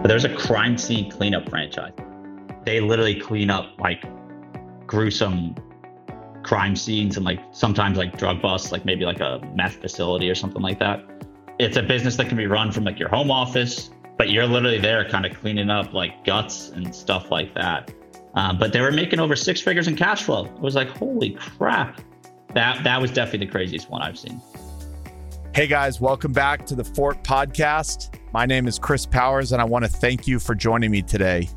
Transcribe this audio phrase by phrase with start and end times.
[0.00, 1.92] But there's a crime scene cleanup franchise.
[2.64, 4.02] They literally clean up like
[4.86, 5.54] gruesome
[6.42, 10.34] crime scenes and like sometimes like drug busts, like maybe like a meth facility or
[10.34, 11.04] something like that.
[11.58, 14.78] It's a business that can be run from like your home office, but you're literally
[14.78, 17.92] there kind of cleaning up like guts and stuff like that.
[18.32, 20.46] Um, but they were making over six figures in cash flow.
[20.46, 22.00] It was like, holy crap.
[22.54, 24.40] That that was definitely the craziest one I've seen.
[25.54, 28.18] Hey guys, welcome back to the Fort Podcast.
[28.32, 31.48] My name is Chris Powers, and I want to thank you for joining me today.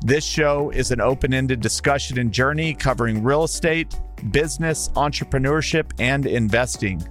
[0.00, 3.98] This show is an open ended discussion and journey covering real estate,
[4.30, 7.04] business, entrepreneurship, and investing.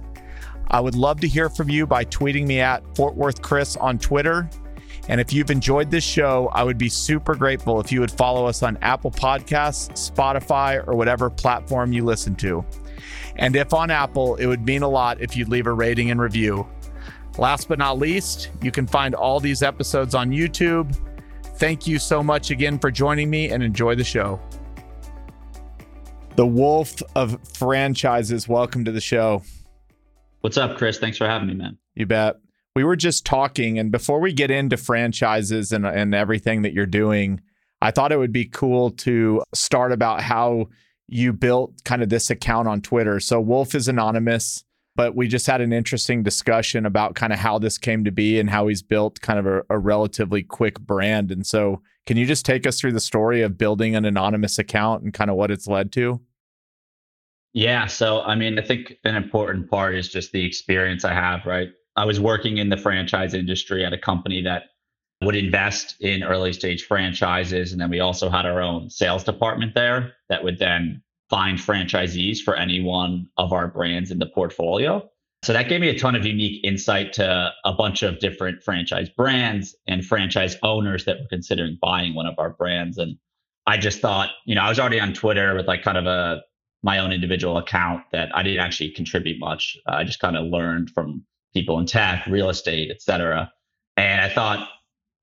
[0.68, 3.98] I would love to hear from you by tweeting me at Fort Worth Chris on
[3.98, 4.48] Twitter.
[5.08, 8.46] And if you've enjoyed this show, I would be super grateful if you would follow
[8.46, 12.64] us on Apple Podcasts, Spotify, or whatever platform you listen to.
[13.36, 16.22] And if on Apple, it would mean a lot if you'd leave a rating and
[16.22, 16.66] review.
[17.36, 20.96] Last but not least, you can find all these episodes on YouTube.
[21.56, 24.40] Thank you so much again for joining me and enjoy the show.
[26.36, 29.42] The Wolf of Franchises, welcome to the show.
[30.42, 30.98] What's up, Chris?
[30.98, 31.76] Thanks for having me, man.
[31.94, 32.36] You bet.
[32.76, 36.86] We were just talking, and before we get into franchises and, and everything that you're
[36.86, 37.40] doing,
[37.80, 40.68] I thought it would be cool to start about how
[41.08, 43.20] you built kind of this account on Twitter.
[43.20, 44.64] So Wolf is anonymous,
[44.96, 48.38] but we just had an interesting discussion about kind of how this came to be
[48.38, 51.30] and how he's built kind of a, a relatively quick brand.
[51.30, 55.02] And so, can you just take us through the story of building an anonymous account
[55.02, 56.20] and kind of what it's led to?
[57.54, 57.86] Yeah.
[57.86, 61.68] So, I mean, I think an important part is just the experience I have, right?
[61.96, 64.64] I was working in the franchise industry at a company that
[65.22, 67.72] would invest in early stage franchises.
[67.72, 72.38] And then we also had our own sales department there that would then find franchisees
[72.38, 75.08] for any one of our brands in the portfolio.
[75.42, 79.10] So that gave me a ton of unique insight to a bunch of different franchise
[79.10, 82.96] brands and franchise owners that were considering buying one of our brands.
[82.96, 83.16] And
[83.66, 86.42] I just thought, you know, I was already on Twitter with like kind of a
[86.82, 89.76] my own individual account that I didn't actually contribute much.
[89.86, 93.50] I just kind of learned from people in tech, real estate, et cetera.
[93.96, 94.68] And I thought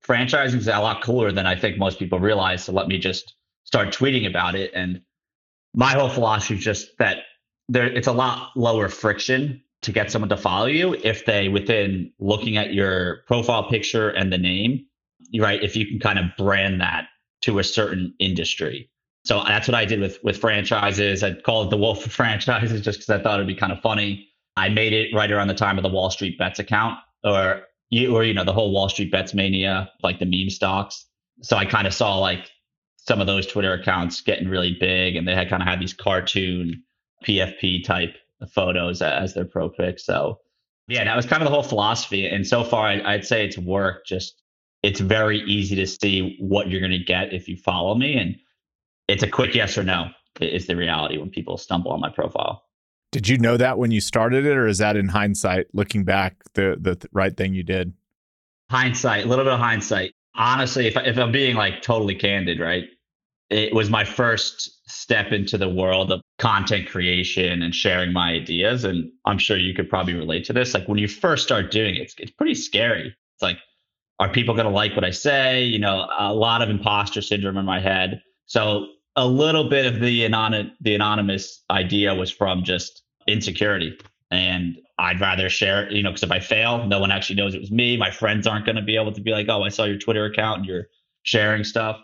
[0.04, 2.64] franchising is a lot cooler than I think most people realize.
[2.64, 4.72] So let me just start tweeting about it.
[4.74, 5.02] And
[5.74, 7.18] my whole philosophy is just that
[7.68, 12.12] there it's a lot lower friction to get someone to follow you if they within
[12.18, 14.86] looking at your profile picture and the name,
[15.38, 15.62] right?
[15.62, 17.06] If you can kind of brand that
[17.42, 18.88] to a certain industry.
[19.24, 21.22] So that's what I did with with franchises.
[21.22, 23.80] I'd call it the Wolf of franchises just because I thought it'd be kind of
[23.80, 24.28] funny.
[24.56, 28.14] I made it right around the time of the Wall Street Bets account, or you
[28.14, 31.06] or you know the whole Wall Street bets mania, like the meme stocks.
[31.42, 32.50] So I kind of saw like
[33.06, 35.92] some of those Twitter accounts getting really big, and they had kind of had these
[35.92, 36.82] cartoon
[37.24, 38.16] PFP type
[38.50, 40.04] photos as their pro pics.
[40.04, 40.38] So
[40.88, 42.26] yeah, that was kind of the whole philosophy.
[42.26, 44.06] And so far, I'd say it's worked.
[44.06, 44.40] Just
[44.82, 48.36] it's very easy to see what you're going to get if you follow me, and
[49.08, 50.08] it's a quick yes or no
[50.40, 52.64] is the reality when people stumble on my profile.
[53.10, 56.36] Did you know that when you started it, or is that in hindsight, looking back,
[56.54, 57.92] the the right thing you did?
[58.70, 60.14] Hindsight, a little bit of hindsight.
[60.34, 62.84] Honestly, if, if I'm being like totally candid, right,
[63.50, 68.84] it was my first step into the world of content creation and sharing my ideas.
[68.84, 70.72] And I'm sure you could probably relate to this.
[70.72, 73.08] Like when you first start doing it, it's, it's pretty scary.
[73.08, 73.58] It's like,
[74.18, 75.64] are people going to like what I say?
[75.64, 78.22] You know, a lot of imposter syndrome in my head.
[78.46, 83.98] So a little bit of the anon- the anonymous idea was from just insecurity
[84.32, 87.54] and I'd rather share it, you know, because if I fail, no one actually knows
[87.54, 87.96] it was me.
[87.96, 90.24] My friends aren't going to be able to be like, oh, I saw your Twitter
[90.24, 90.86] account and you're
[91.22, 92.00] sharing stuff.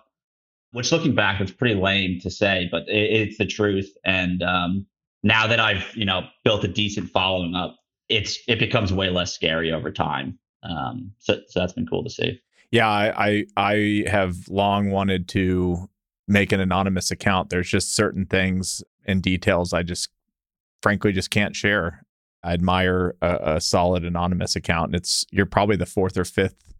[0.72, 3.90] Which looking back, it's pretty lame to say, but it, it's the truth.
[4.04, 4.86] And um,
[5.22, 7.76] now that I've, you know, built a decent following up,
[8.10, 10.38] it's it becomes way less scary over time.
[10.62, 12.40] Um, so, so that's been cool to see.
[12.70, 15.88] Yeah, I, I I have long wanted to
[16.26, 17.48] make an anonymous account.
[17.48, 20.10] There's just certain things and details I just
[20.82, 22.04] frankly just can't share.
[22.42, 24.94] I admire a, a, solid anonymous account.
[24.94, 26.74] It's you're probably the fourth or fifth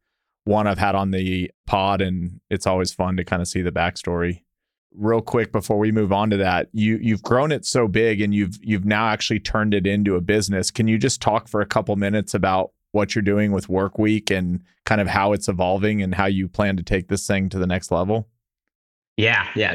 [0.45, 3.73] one I've had on the pod, and it's always fun to kind of see the
[3.73, 4.43] backstory.
[4.95, 8.35] Real quick before we move on to that, you you've grown it so big, and
[8.35, 10.71] you've you've now actually turned it into a business.
[10.71, 14.63] Can you just talk for a couple minutes about what you're doing with Workweek and
[14.87, 17.67] kind of how it's evolving and how you plan to take this thing to the
[17.67, 18.29] next level?
[19.17, 19.75] Yeah, yeah.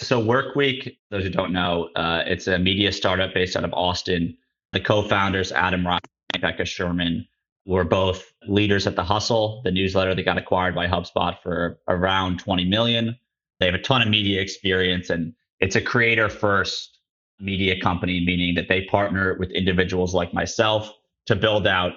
[0.00, 4.36] So Workweek, those who don't know, uh, it's a media startup based out of Austin.
[4.74, 6.00] The co-founders, Adam Ryan
[6.34, 7.26] and Becca Sherman,
[7.64, 12.40] were both leaders at the Hustle, the newsletter that got acquired by HubSpot for around
[12.40, 13.16] 20 million.
[13.60, 16.98] They have a ton of media experience, and it's a creator-first
[17.38, 20.92] media company, meaning that they partner with individuals like myself
[21.26, 21.92] to build out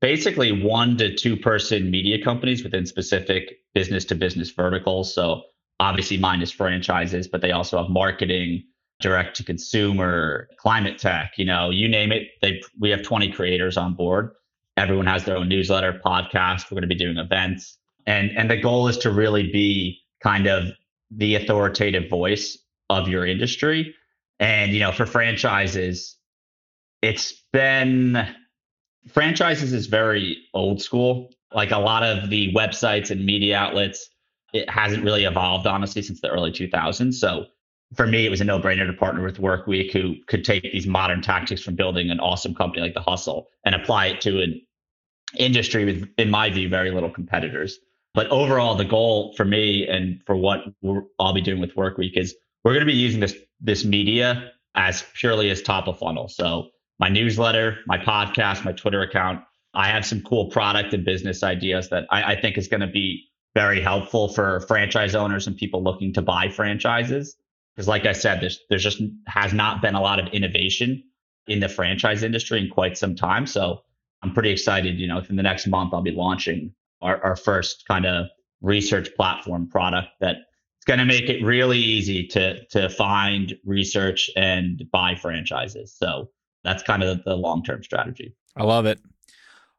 [0.00, 5.12] basically one to two person media companies within specific business to business verticals.
[5.12, 5.42] So
[5.80, 8.62] obviously mine is franchises, but they also have marketing,
[9.00, 12.28] direct to consumer, climate tech, you know, you name it.
[12.42, 14.30] They we have 20 creators on board.
[14.76, 16.70] Everyone has their own newsletter, podcast.
[16.70, 17.78] We're going to be doing events.
[18.06, 20.64] And and the goal is to really be kind of
[21.10, 22.58] the authoritative voice
[22.90, 23.94] of your industry.
[24.40, 26.16] And you know, for franchises,
[27.02, 28.26] it's been
[29.08, 31.30] franchises is very old school.
[31.54, 34.08] Like a lot of the websites and media outlets,
[34.52, 37.14] it hasn't really evolved honestly since the early 2000s.
[37.14, 37.46] So
[37.94, 41.22] for me, it was a no-brainer to partner with Workweek, who could take these modern
[41.22, 44.60] tactics from building an awesome company like The Hustle and apply it to an
[45.36, 47.78] industry with, in my view, very little competitors.
[48.14, 50.60] But overall, the goal for me and for what
[51.20, 52.34] I'll be doing with Workweek is
[52.64, 56.28] we're going to be using this this media as purely as top of funnel.
[56.28, 56.68] So
[56.98, 59.40] my newsletter, my podcast, my Twitter account.
[59.74, 62.86] I have some cool product and business ideas that I, I think is going to
[62.86, 63.24] be
[63.54, 67.36] very helpful for franchise owners and people looking to buy franchises.
[67.76, 71.02] Because, like I said, there's there's just has not been a lot of innovation
[71.46, 73.46] in the franchise industry in quite some time.
[73.46, 73.82] So
[74.22, 74.98] I'm pretty excited.
[74.98, 78.26] You know, within the next month, I'll be launching our, our first kind of
[78.62, 80.36] research platform product that
[80.86, 85.94] going to make it really easy to to find research and buy franchises.
[85.96, 86.30] So
[86.64, 88.34] that's kind of the long term strategy.
[88.56, 89.00] I love it.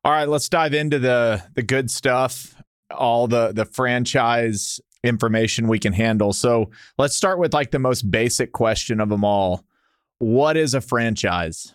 [0.04, 2.56] All right, let's dive into the the good stuff,
[2.92, 6.34] all the the franchise information we can handle.
[6.34, 9.64] So let's start with like the most basic question of them all.
[10.20, 11.74] What is a franchise?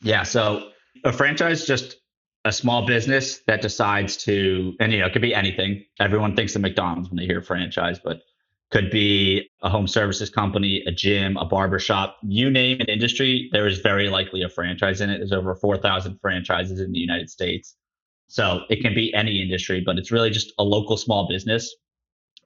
[0.00, 0.70] Yeah, so
[1.04, 1.96] a franchise just
[2.44, 5.84] a small business that decides to, and you know, it could be anything.
[6.00, 8.22] Everyone thinks of McDonald's when they hear franchise, but
[8.70, 13.66] could be a home services company, a gym, a barbershop, you name an industry, there
[13.66, 15.18] is very likely a franchise in it.
[15.18, 17.76] There's over 4,000 franchises in the United States.
[18.26, 21.74] So it can be any industry, but it's really just a local small business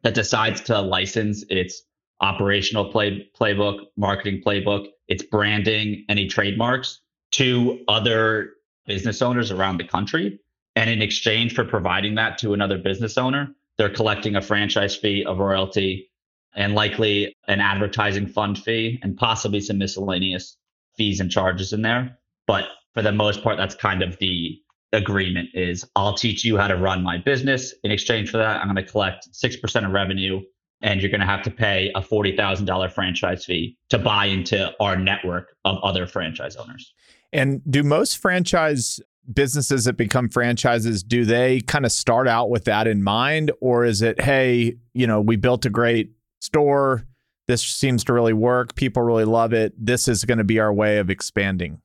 [0.02, 1.82] that decides to license its
[2.20, 7.00] operational play, playbook, marketing playbook, its branding, any trademarks
[7.32, 8.50] to other
[8.86, 10.38] business owners around the country.
[10.76, 15.24] And in exchange for providing that to another business owner, they're collecting a franchise fee,
[15.26, 16.10] a royalty,
[16.54, 20.56] and likely an advertising fund fee and possibly some miscellaneous
[20.96, 22.18] fees and charges in there.
[22.46, 24.60] But for the most part, that's kind of the
[24.92, 27.74] agreement is I'll teach you how to run my business.
[27.84, 30.40] In exchange for that, I'm going to collect 6% of revenue
[30.82, 34.96] and you're going to have to pay a $40,000 franchise fee to buy into our
[34.96, 36.92] network of other franchise owners.
[37.32, 39.00] And do most franchise
[39.32, 43.84] businesses that become franchises do they kind of start out with that in mind or
[43.84, 46.10] is it hey, you know, we built a great
[46.40, 47.06] store.
[47.46, 48.74] This seems to really work.
[48.74, 49.72] People really love it.
[49.78, 51.80] This is going to be our way of expanding.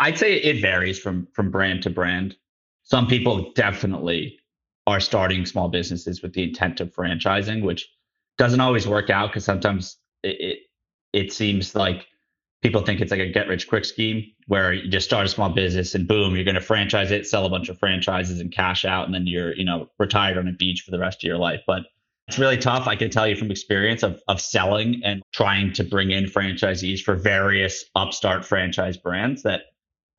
[0.00, 2.36] I'd say it varies from from brand to brand.
[2.84, 4.38] Some people definitely
[4.86, 7.88] are starting small businesses with the intent of franchising, which
[8.38, 10.58] doesn't always work out because sometimes it, it,
[11.12, 12.06] it seems like
[12.62, 15.50] people think it's like a get rich quick scheme where you just start a small
[15.50, 18.84] business and boom, you're going to franchise it, sell a bunch of franchises and cash
[18.84, 21.38] out, and then you're you know retired on a beach for the rest of your
[21.38, 21.60] life.
[21.66, 21.84] But
[22.28, 22.86] it's really tough.
[22.86, 27.00] I can tell you from experience of, of selling and trying to bring in franchisees
[27.00, 29.62] for various upstart franchise brands that,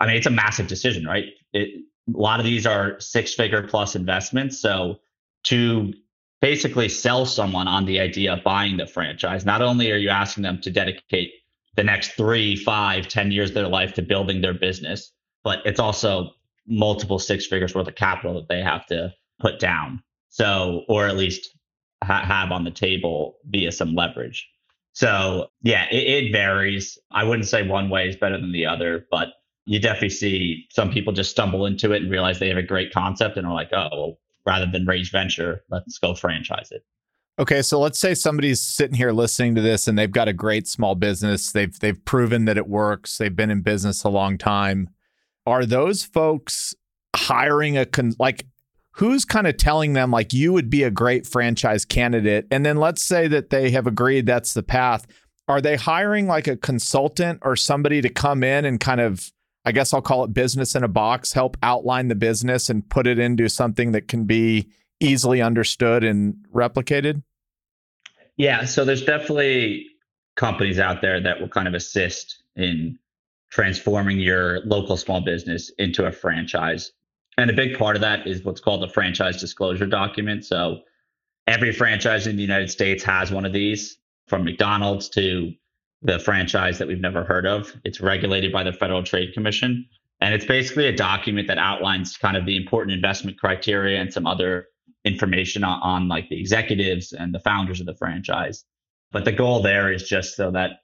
[0.03, 1.25] I mean, it's a massive decision, right?
[1.53, 4.59] It, a lot of these are six figure plus investments.
[4.59, 4.97] So
[5.45, 5.93] to
[6.41, 10.43] basically sell someone on the idea of buying the franchise, not only are you asking
[10.43, 11.31] them to dedicate
[11.75, 15.79] the next three, five, ten years of their life to building their business, but it's
[15.79, 16.31] also
[16.67, 20.03] multiple six figures worth of capital that they have to put down.
[20.27, 21.57] So, or at least
[22.03, 24.49] ha- have on the table via some leverage.
[24.91, 26.97] So yeah, it, it varies.
[27.09, 29.29] I wouldn't say one way is better than the other, but
[29.65, 32.91] you definitely see some people just stumble into it and realize they have a great
[32.93, 36.83] concept and are like, oh, well, rather than raise venture, let's go franchise it.
[37.39, 40.67] Okay, so let's say somebody's sitting here listening to this and they've got a great
[40.67, 41.51] small business.
[41.51, 43.17] They've they've proven that it works.
[43.17, 44.89] They've been in business a long time.
[45.47, 46.75] Are those folks
[47.15, 48.45] hiring a con- like
[48.91, 52.77] who's kind of telling them like you would be a great franchise candidate and then
[52.77, 55.05] let's say that they have agreed that's the path
[55.47, 59.31] are they hiring like a consultant or somebody to come in and kind of
[59.65, 63.07] i guess i'll call it business in a box help outline the business and put
[63.07, 67.23] it into something that can be easily understood and replicated
[68.37, 69.87] yeah so there's definitely
[70.35, 72.97] companies out there that will kind of assist in
[73.49, 76.91] transforming your local small business into a franchise
[77.37, 80.45] and a big part of that is what's called the franchise disclosure document.
[80.45, 80.81] So
[81.47, 85.53] every franchise in the United States has one of these, from McDonald's to
[86.03, 87.73] the franchise that we've never heard of.
[87.85, 89.87] It's regulated by the Federal Trade Commission.
[90.19, 94.27] And it's basically a document that outlines kind of the important investment criteria and some
[94.27, 94.67] other
[95.05, 98.63] information on, on like the executives and the founders of the franchise.
[99.11, 100.79] But the goal there is just so that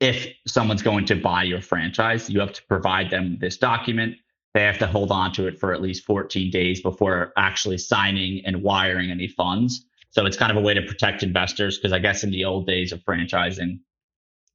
[0.00, 4.16] if someone's going to buy your franchise, you have to provide them this document.
[4.54, 8.42] They have to hold on to it for at least 14 days before actually signing
[8.44, 9.86] and wiring any funds.
[10.10, 12.66] So it's kind of a way to protect investors because I guess in the old
[12.66, 13.78] days of franchising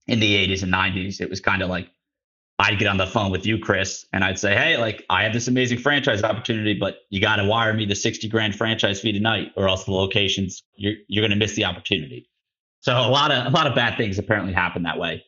[0.08, 1.90] in the 80s and 90s, it was kind of like
[2.60, 5.34] I'd get on the phone with you, Chris, and I'd say, Hey, like I have
[5.34, 9.12] this amazing franchise opportunity, but you got to wire me the 60 grand franchise fee
[9.12, 12.30] tonight, or else the locations, you're, you're going to miss the opportunity.
[12.80, 15.24] So a lot of, a lot of bad things apparently happen that way.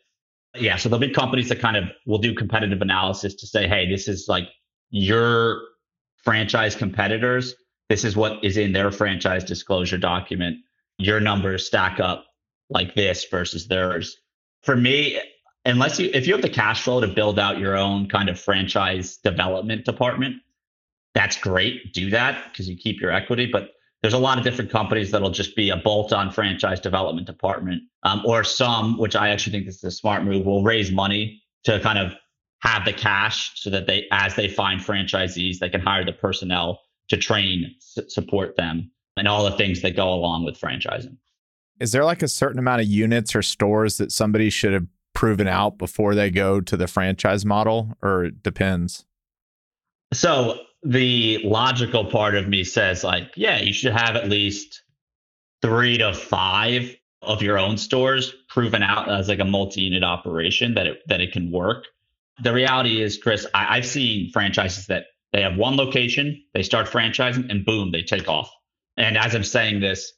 [0.55, 0.77] Yeah.
[0.77, 4.07] So there'll be companies that kind of will do competitive analysis to say, Hey, this
[4.07, 4.47] is like
[4.89, 5.61] your
[6.23, 7.53] franchise competitors.
[7.89, 10.57] This is what is in their franchise disclosure document.
[10.97, 12.25] Your numbers stack up
[12.69, 14.17] like this versus theirs.
[14.63, 15.19] For me,
[15.65, 18.39] unless you if you have the cash flow to build out your own kind of
[18.39, 20.37] franchise development department,
[21.13, 21.93] that's great.
[21.93, 23.47] Do that because you keep your equity.
[23.51, 27.83] But there's a lot of different companies that'll just be a bolt-on franchise development department,
[28.03, 31.41] um, or some, which I actually think this is a smart move, will raise money
[31.65, 32.13] to kind of
[32.61, 36.81] have the cash so that they, as they find franchisees, they can hire the personnel
[37.09, 41.17] to train, s- support them, and all the things that go along with franchising.
[41.79, 45.47] Is there like a certain amount of units or stores that somebody should have proven
[45.47, 49.05] out before they go to the franchise model, or it depends?
[50.13, 54.83] So the logical part of me says, like, yeah, you should have at least
[55.61, 60.87] three to five of your own stores proven out as like a multi-unit operation that
[60.87, 61.85] it that it can work.
[62.41, 66.87] The reality is, Chris, I, I've seen franchises that they have one location, they start
[66.87, 68.49] franchising, and boom, they take off.
[68.95, 70.13] And as I'm saying this,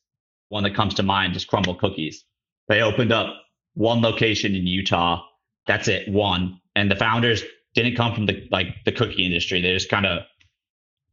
[0.51, 2.25] one that comes to mind is Crumbl Cookies.
[2.67, 3.33] They opened up
[3.73, 5.23] one location in Utah.
[5.65, 6.59] That's it, one.
[6.75, 7.41] And the founders
[7.73, 9.61] didn't come from the like the cookie industry.
[9.61, 10.23] They just kind of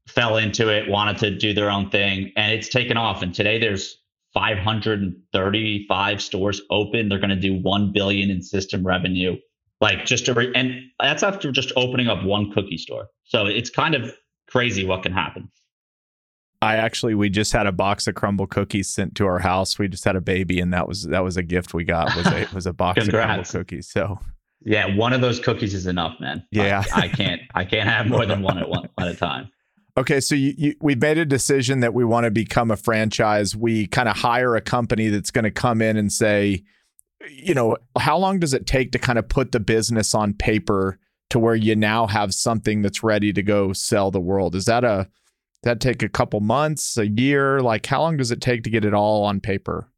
[0.08, 3.22] fell into it, wanted to do their own thing, and it's taken off.
[3.22, 3.98] And today there's
[4.34, 7.08] 535 stores open.
[7.08, 9.36] They're going to do 1 billion in system revenue.
[9.80, 13.06] Like just to re- and that's after just opening up one cookie store.
[13.22, 14.12] So it's kind of
[14.48, 15.48] crazy what can happen.
[16.60, 19.78] I actually we just had a box of Crumbl cookies sent to our house.
[19.78, 22.26] We just had a baby, and that was that was a gift we got was
[22.26, 23.88] a was a box of Crumbl cookies.
[23.88, 24.18] So
[24.64, 26.44] yeah, one of those cookies is enough, man.
[26.50, 29.50] Yeah, I, I can't I can't have more than one at one at a time.
[29.96, 33.56] Okay, so you, you, we've made a decision that we want to become a franchise.
[33.56, 36.62] We kind of hire a company that's going to come in and say,
[37.28, 41.00] you know, how long does it take to kind of put the business on paper
[41.30, 44.54] to where you now have something that's ready to go sell the world?
[44.54, 45.08] Is that a
[45.62, 47.60] that take a couple months, a year?
[47.60, 49.88] Like how long does it take to get it all on paper?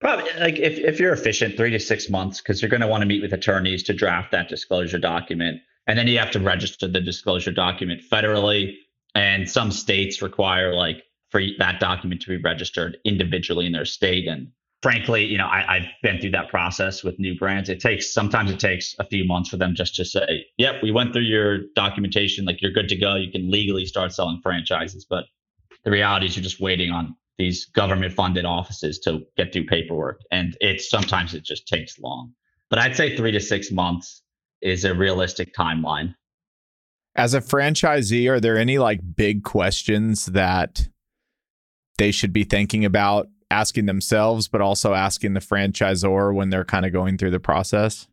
[0.00, 3.02] Probably like if, if you're efficient, three to six months, because you're going to want
[3.02, 5.60] to meet with attorneys to draft that disclosure document.
[5.88, 8.76] And then you have to register the disclosure document federally.
[9.14, 14.28] And some states require like for that document to be registered individually in their state.
[14.28, 14.48] And
[14.82, 17.68] frankly, you know, I, have been through that process with new brands.
[17.68, 20.90] It takes sometimes it takes a few months for them just to say, "Yep, we
[20.90, 22.44] went through your documentation.
[22.44, 23.16] Like you're good to go.
[23.16, 25.24] You can legally start selling franchises." But
[25.84, 30.20] the reality is, you're just waiting on these government funded offices to get through paperwork,
[30.30, 32.32] and it's sometimes it just takes long.
[32.70, 34.22] But I'd say three to six months
[34.60, 36.14] is a realistic timeline.
[37.14, 40.88] As a franchisee, are there any like big questions that
[41.96, 46.84] they should be thinking about asking themselves, but also asking the franchisor when they're kind
[46.84, 48.06] of going through the process?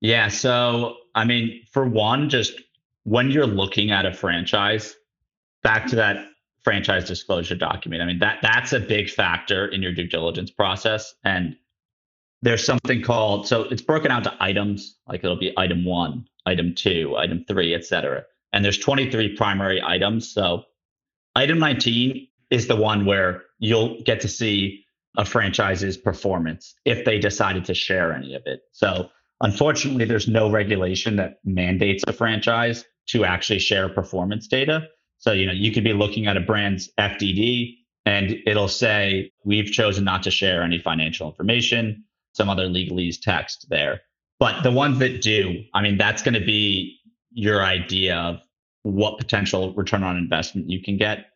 [0.00, 0.28] Yeah.
[0.28, 2.60] So, I mean, for one, just
[3.04, 4.94] when you're looking at a franchise,
[5.62, 6.26] back to that
[6.62, 8.02] franchise disclosure document.
[8.02, 11.14] I mean, that that's a big factor in your due diligence process.
[11.24, 11.56] And
[12.42, 16.74] there's something called so it's broken out to items, like it'll be item one, item
[16.74, 18.24] two, item three, etc.
[18.52, 20.30] And there's 23 primary items.
[20.30, 20.64] So
[21.34, 24.84] item 19 is the one where you'll get to see
[25.16, 28.60] a franchise's performance if they decided to share any of it.
[28.72, 29.08] So
[29.40, 34.86] unfortunately, there's no regulation that mandates a franchise to actually share performance data.
[35.18, 39.72] So, you know, you could be looking at a brand's FDD and it'll say, we've
[39.72, 42.04] chosen not to share any financial information,
[42.34, 44.00] some other legalese text there.
[44.38, 46.98] But the ones that do, I mean, that's going to be
[47.30, 48.40] your idea of
[48.82, 51.26] what potential return on investment you can get.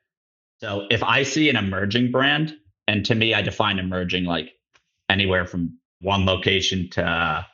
[0.61, 2.55] So if I see an emerging brand,
[2.89, 4.53] and to me, I define emerging like
[5.09, 7.47] anywhere from one location to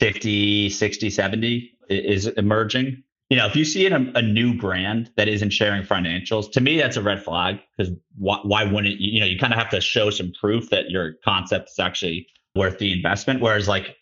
[0.00, 3.02] 50, 60, 70 is emerging.
[3.30, 6.78] You know, if you see a, a new brand that isn't sharing financials, to me,
[6.78, 9.12] that's a red flag because why, why wouldn't you?
[9.12, 12.26] You know, you kind of have to show some proof that your concept is actually
[12.54, 13.42] worth the investment.
[13.42, 13.96] Whereas, like,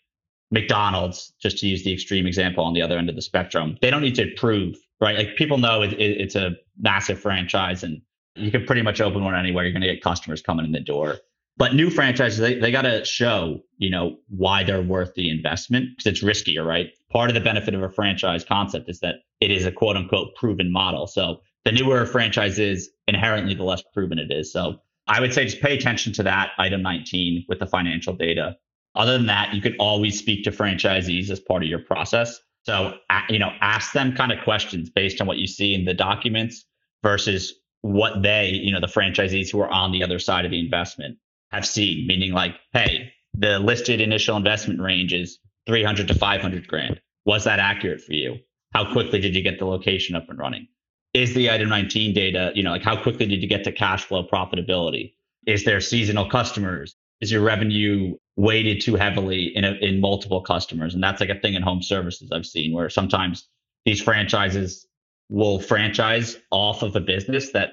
[0.51, 3.89] McDonald's, just to use the extreme example on the other end of the spectrum, they
[3.89, 5.17] don't need to prove, right?
[5.17, 8.01] Like people know it, it, it's a massive franchise and
[8.37, 9.63] you can pretty much open one anywhere.
[9.63, 11.17] You're going to get customers coming in the door.
[11.57, 15.89] But new franchises, they, they got to show, you know, why they're worth the investment
[15.97, 16.89] because it's riskier, right?
[17.11, 20.35] Part of the benefit of a franchise concept is that it is a quote unquote
[20.35, 21.07] proven model.
[21.07, 24.53] So the newer a franchise is, inherently, the less proven it is.
[24.53, 28.55] So I would say just pay attention to that item 19 with the financial data.
[28.95, 32.39] Other than that, you could always speak to franchisees as part of your process.
[32.63, 32.97] So,
[33.29, 36.65] you know, ask them kind of questions based on what you see in the documents
[37.03, 40.59] versus what they, you know, the franchisees who are on the other side of the
[40.59, 41.17] investment
[41.51, 46.99] have seen, meaning like, hey, the listed initial investment range is 300 to 500 grand.
[47.25, 48.37] Was that accurate for you?
[48.73, 50.67] How quickly did you get the location up and running?
[51.13, 54.05] Is the item 19 data, you know, like how quickly did you get to cash
[54.05, 55.13] flow profitability?
[55.45, 56.95] Is there seasonal customers?
[57.21, 60.93] Is your revenue weighted too heavily in a, in multiple customers?
[60.93, 63.47] And that's like a thing in home services I've seen where sometimes
[63.85, 64.86] these franchises
[65.29, 67.71] will franchise off of a business that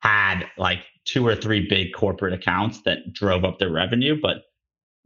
[0.00, 4.38] had like two or three big corporate accounts that drove up their revenue, but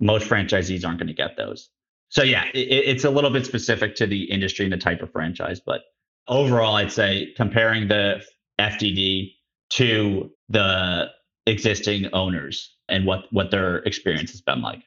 [0.00, 1.70] most franchisees aren't going to get those.
[2.10, 5.12] So yeah, it, it's a little bit specific to the industry and the type of
[5.12, 5.82] franchise, but
[6.28, 8.22] overall, I'd say comparing the
[8.60, 9.32] FDD
[9.70, 11.06] to the
[11.46, 14.82] existing owners and what what their experience has been like.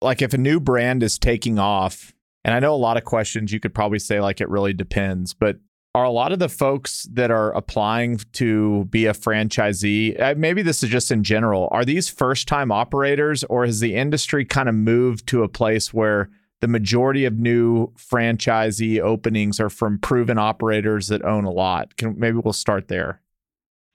[0.00, 2.12] Like if a new brand is taking off,
[2.44, 5.32] and I know a lot of questions you could probably say like it really depends,
[5.32, 5.58] but
[5.94, 10.62] are a lot of the folks that are applying to be a franchisee uh, maybe
[10.62, 14.68] this is just in general are these first time operators or has the industry kind
[14.68, 16.30] of moved to a place where
[16.62, 21.96] the majority of new franchisee openings are from proven operators that own a lot?
[21.96, 23.20] Can, maybe we'll start there.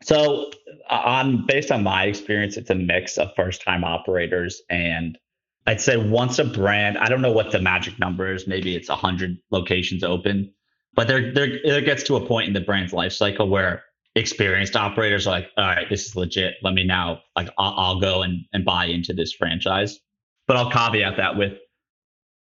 [0.04, 0.52] So
[0.90, 5.18] on based on my experience it's a mix of first time operators and
[5.66, 8.88] i'd say once a brand i don't know what the magic number is maybe it's
[8.88, 10.50] 100 locations open
[10.94, 13.84] but there, there, it gets to a point in the brand's life cycle where
[14.16, 16.56] experienced operators are like, all right, this is legit.
[16.64, 20.00] Let me now, like, I'll, I'll go and, and buy into this franchise.
[20.48, 21.54] But I'll caveat that with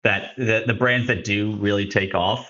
[0.03, 2.49] that the, the brands that do really take off,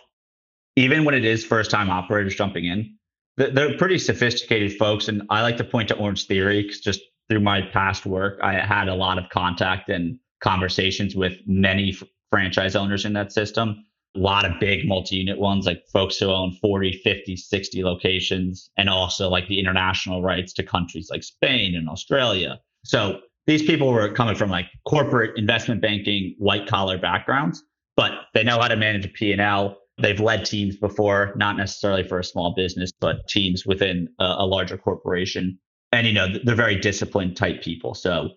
[0.75, 2.97] even when it is first time operators jumping in,
[3.37, 5.07] they're pretty sophisticated folks.
[5.07, 8.87] And I like to point to Orangetheory because just through my past work, I had
[8.87, 13.84] a lot of contact and conversations with many f- franchise owners in that system
[14.15, 18.89] a lot of big multi-unit ones like folks who own 40 50 60 locations and
[18.89, 22.59] also like the international rights to countries like spain and australia.
[22.83, 27.63] So these people were coming from like corporate investment banking white collar backgrounds
[27.95, 32.19] but they know how to manage a p&l they've led teams before not necessarily for
[32.19, 35.57] a small business but teams within a, a larger corporation.
[35.91, 37.93] And you know they're very disciplined type people.
[37.93, 38.29] So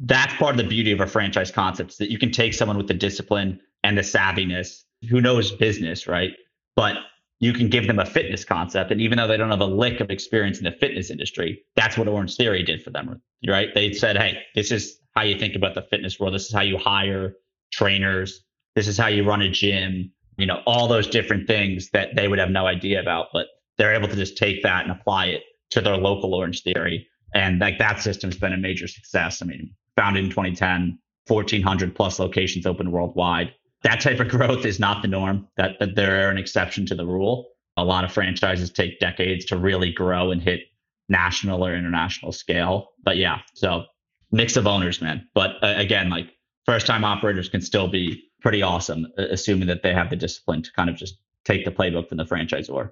[0.00, 2.76] that's part of the beauty of a franchise concept is that you can take someone
[2.76, 6.32] with the discipline and the savviness who knows business, right?
[6.74, 6.96] But
[7.38, 8.90] you can give them a fitness concept.
[8.90, 11.98] And even though they don't have a lick of experience in the fitness industry, that's
[11.98, 13.68] what Orangetheory did for them, right?
[13.74, 16.34] They said, hey, this is how you think about the fitness world.
[16.34, 17.34] This is how you hire
[17.72, 18.42] trainers.
[18.74, 22.28] This is how you run a gym, you know, all those different things that they
[22.28, 23.28] would have no idea about.
[23.32, 27.04] But they're able to just take that and apply it to their local Orangetheory.
[27.34, 29.42] And like that system's been a major success.
[29.42, 34.80] I mean, founded in 2010, 1,400 plus locations open worldwide that type of growth is
[34.80, 35.48] not the norm.
[35.56, 37.50] That, that they're an exception to the rule.
[37.76, 40.60] A lot of franchises take decades to really grow and hit
[41.08, 42.90] national or international scale.
[43.04, 43.84] But yeah, so
[44.32, 45.28] mix of owners, man.
[45.34, 46.28] But uh, again, like
[46.64, 50.72] first time operators can still be pretty awesome, assuming that they have the discipline to
[50.72, 52.90] kind of just take the playbook from the franchisor.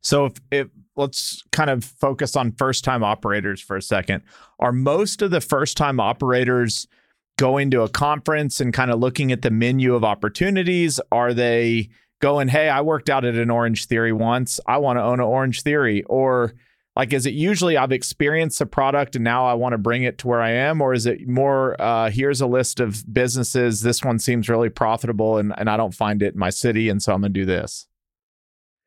[0.00, 4.22] So if, if let's kind of focus on first time operators for a second.
[4.58, 6.86] Are most of the first time operators
[7.36, 11.00] going to a conference and kind of looking at the menu of opportunities?
[11.10, 14.60] Are they going, hey, I worked out at an Orangetheory once.
[14.66, 16.02] I want to own an Orangetheory?
[16.06, 16.54] Or
[16.96, 20.18] like, is it usually I've experienced a product and now I want to bring it
[20.18, 20.80] to where I am?
[20.80, 23.82] Or is it more, uh, here's a list of businesses.
[23.82, 26.88] This one seems really profitable and, and I don't find it in my city.
[26.88, 27.86] And so I'm going to do this.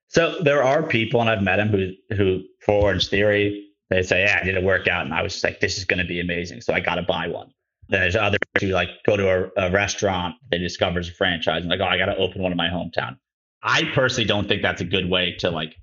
[0.07, 4.39] So there are people, and I've met them who, who for Orangetheory, they say, yeah,
[4.41, 6.61] I did a workout and I was like, this is going to be amazing.
[6.61, 7.51] So I got to buy one.
[7.89, 11.79] There's others who like go to a, a restaurant they discover a franchise and like,
[11.79, 13.17] oh, I got to open one in my hometown.
[13.63, 15.75] I personally don't think that's a good way to like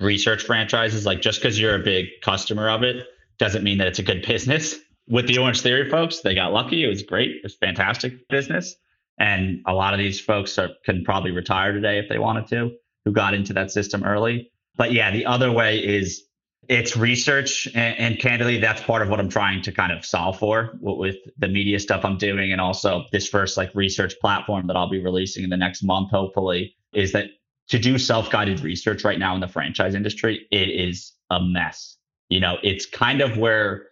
[0.00, 1.06] research franchises.
[1.06, 3.06] Like just because you're a big customer of it
[3.38, 4.76] doesn't mean that it's a good business.
[5.08, 6.84] With the Orangetheory folks, they got lucky.
[6.84, 7.30] It was great.
[7.30, 8.74] It was fantastic business.
[9.18, 12.72] And a lot of these folks are, can probably retire today if they wanted to,
[13.04, 14.50] who got into that system early.
[14.76, 16.25] But yeah, the other way is
[16.68, 20.38] It's research, and, and, candidly, that's part of what I'm trying to kind of solve
[20.38, 24.76] for with the media stuff I'm doing, and also this first like research platform that
[24.76, 27.26] I'll be releasing in the next month, hopefully, is that
[27.68, 31.96] to do self-guided research right now in the franchise industry, it is a mess.
[32.28, 33.86] You know, it's kind of where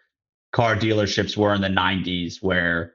[0.53, 2.95] car dealerships were in the 90s, where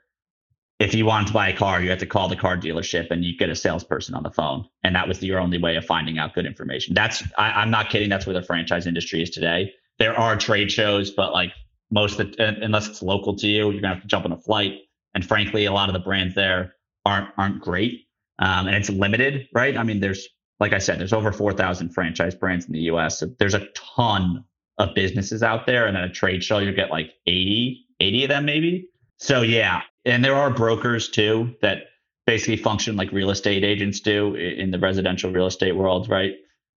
[0.80, 3.24] if you wanted to buy a car, you had to call the car dealership and
[3.26, 4.66] you get a salesperson on the phone.
[4.84, 6.94] And that was your only way of finding out good information.
[6.94, 8.08] That's, I, am not kidding.
[8.08, 9.74] That's where the franchise industry is today.
[10.00, 11.52] There are trade shows, but like
[11.92, 14.38] most, the, unless it's local to you, you're going to have to jump on a
[14.38, 14.80] flight.
[15.14, 18.06] And frankly, a lot of the brands there aren't, aren't great.
[18.40, 19.76] Um, and it's limited, right?
[19.76, 20.30] I mean, there's,
[20.62, 23.20] like I said, there's over 4,000 franchise brands in the US.
[23.20, 24.46] So there's a ton
[24.78, 25.88] of businesses out there.
[25.88, 28.88] And at a trade show, you get like 80, 80 of them maybe.
[29.18, 31.84] So yeah, and there are brokers too that
[32.26, 36.34] basically function like real estate agents do in the residential real estate world, right?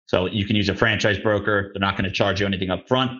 [0.06, 1.70] So you can use a franchise broker.
[1.72, 3.12] They're not going to charge you anything up front,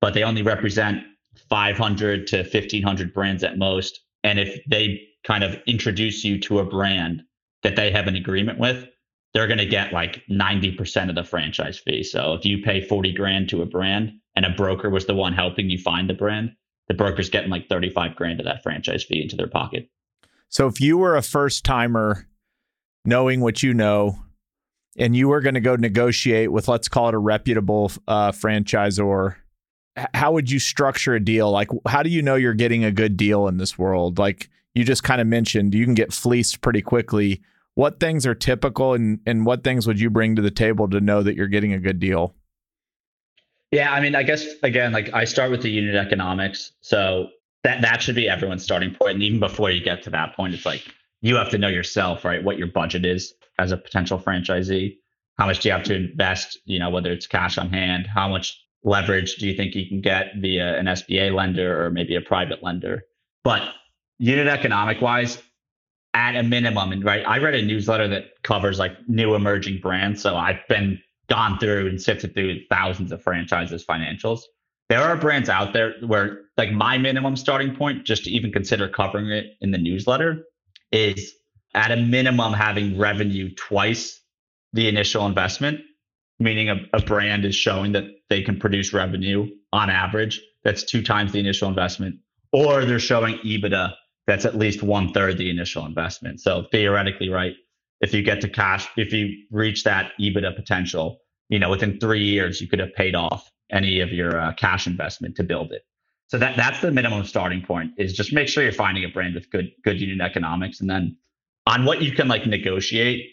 [0.00, 1.02] but they only represent
[1.48, 4.00] 500 to 1500 brands at most.
[4.24, 7.22] And if they kind of introduce you to a brand
[7.62, 8.86] that they have an agreement with,
[9.32, 12.02] they're going to get like 90% of the franchise fee.
[12.02, 15.32] So if you pay 40 grand to a brand and a broker was the one
[15.32, 16.52] helping you find the brand,
[16.90, 19.88] the broker's getting like 35 grand of that franchise fee into their pocket.
[20.48, 22.26] So if you were a first timer
[23.04, 24.18] knowing what you know
[24.98, 29.36] and you were going to go negotiate with let's call it a reputable uh, franchisor
[30.14, 31.50] how would you structure a deal?
[31.52, 34.18] Like how do you know you're getting a good deal in this world?
[34.18, 37.40] Like you just kind of mentioned you can get fleeced pretty quickly.
[37.76, 41.00] What things are typical and and what things would you bring to the table to
[41.00, 42.34] know that you're getting a good deal
[43.70, 46.72] yeah, I mean, I guess again, like I start with the unit economics.
[46.80, 47.28] So
[47.64, 49.14] that that should be everyone's starting point.
[49.14, 50.82] And even before you get to that point, it's like
[51.20, 52.42] you have to know yourself, right?
[52.42, 54.96] What your budget is as a potential franchisee.
[55.38, 56.58] How much do you have to invest?
[56.64, 60.00] You know, whether it's cash on hand, how much leverage do you think you can
[60.00, 63.04] get via an SBA lender or maybe a private lender?
[63.44, 63.62] But
[64.18, 65.42] unit economic wise,
[66.14, 70.20] at a minimum, and right, I read a newsletter that covers like new emerging brands.
[70.20, 74.40] So I've been gone through and sifted through thousands of franchises financials.
[74.88, 78.88] There are brands out there where like my minimum starting point, just to even consider
[78.88, 80.44] covering it in the newsletter,
[80.90, 81.32] is
[81.74, 84.20] at a minimum having revenue twice
[84.72, 85.80] the initial investment,
[86.40, 91.02] meaning a, a brand is showing that they can produce revenue on average that's two
[91.02, 92.16] times the initial investment,
[92.52, 93.94] or they're showing EBITDA
[94.26, 96.40] that's at least one third the initial investment.
[96.40, 97.54] So theoretically, right,
[98.00, 102.24] if you get to cash, if you reach that EBITDA potential, you know, within three
[102.24, 105.82] years, you could have paid off any of your uh, cash investment to build it.
[106.28, 109.34] So that that's the minimum starting point is just make sure you're finding a brand
[109.34, 111.16] with good good unit economics, and then
[111.66, 113.26] on what you can like negotiate,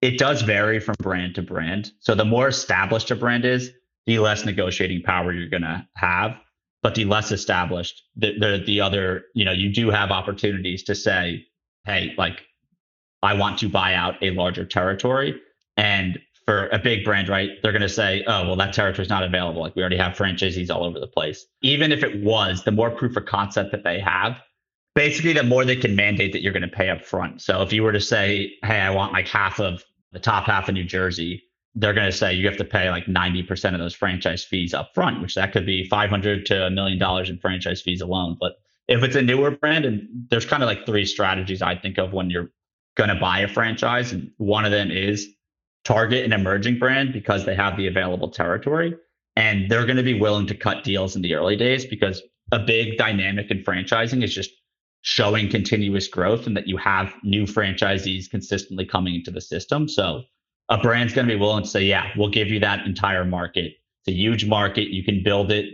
[0.00, 1.90] it does vary from brand to brand.
[2.00, 3.72] So the more established a brand is,
[4.06, 6.36] the less negotiating power you're gonna have.
[6.80, 10.94] But the less established, the the, the other, you know, you do have opportunities to
[10.94, 11.44] say,
[11.84, 12.42] hey, like
[13.22, 15.40] I want to buy out a larger territory.
[15.76, 19.10] And for a big brand, right, they're going to say, oh, well, that territory is
[19.10, 19.60] not available.
[19.60, 21.44] Like we already have franchisees all over the place.
[21.62, 24.40] Even if it was, the more proof of concept that they have,
[24.94, 27.42] basically, the more they can mandate that you're going to pay up front.
[27.42, 30.68] So if you were to say, hey, I want like half of the top half
[30.68, 31.42] of New Jersey,
[31.74, 34.90] they're going to say you have to pay like 90% of those franchise fees up
[34.94, 38.36] front, which that could be 500 to a million dollars in franchise fees alone.
[38.40, 38.54] But
[38.88, 42.12] if it's a newer brand, and there's kind of like three strategies I think of
[42.12, 42.50] when you're
[42.98, 44.12] going to buy a franchise.
[44.12, 45.28] And one of them is
[45.84, 48.94] target an emerging brand because they have the available territory.
[49.36, 52.58] And they're going to be willing to cut deals in the early days because a
[52.58, 54.50] big dynamic in franchising is just
[55.02, 59.88] showing continuous growth and that you have new franchisees consistently coming into the system.
[59.88, 60.22] So
[60.68, 63.74] a brand's going to be willing to say, yeah, we'll give you that entire market.
[64.00, 64.88] It's a huge market.
[64.88, 65.66] You can build it.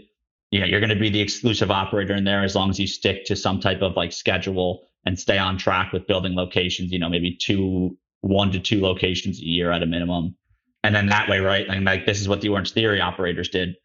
[0.51, 2.87] You know, you're going to be the exclusive operator in there as long as you
[2.87, 6.99] stick to some type of like schedule and stay on track with building locations, you
[6.99, 10.37] know, maybe two, one to two locations a year at a minimum.
[10.83, 11.67] And then that way, right?
[11.69, 13.77] And like this is what the Orangetheory operators did.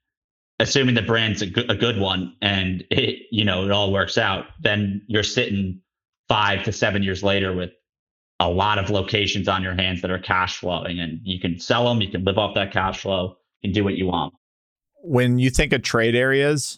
[0.60, 4.18] Assuming the brand's a good, a good one and it, you know, it all works
[4.18, 5.82] out, then you're sitting
[6.28, 7.72] five to seven years later with
[8.42, 11.88] a lot of locations on your hands that are cash flowing and you can sell
[11.88, 14.34] them, you can live off that cash flow, you can do what you want.
[15.02, 16.78] When you think of trade areas,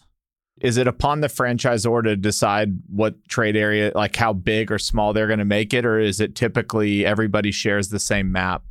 [0.62, 5.12] is it upon the franchisor to decide what trade area, like how big or small
[5.12, 8.62] they're going to make it, or is it typically everybody shares the same map?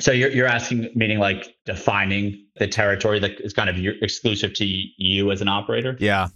[0.00, 4.64] So you're you're asking, meaning like defining the territory that is kind of exclusive to
[4.64, 5.96] you as an operator.
[5.98, 6.28] Yeah,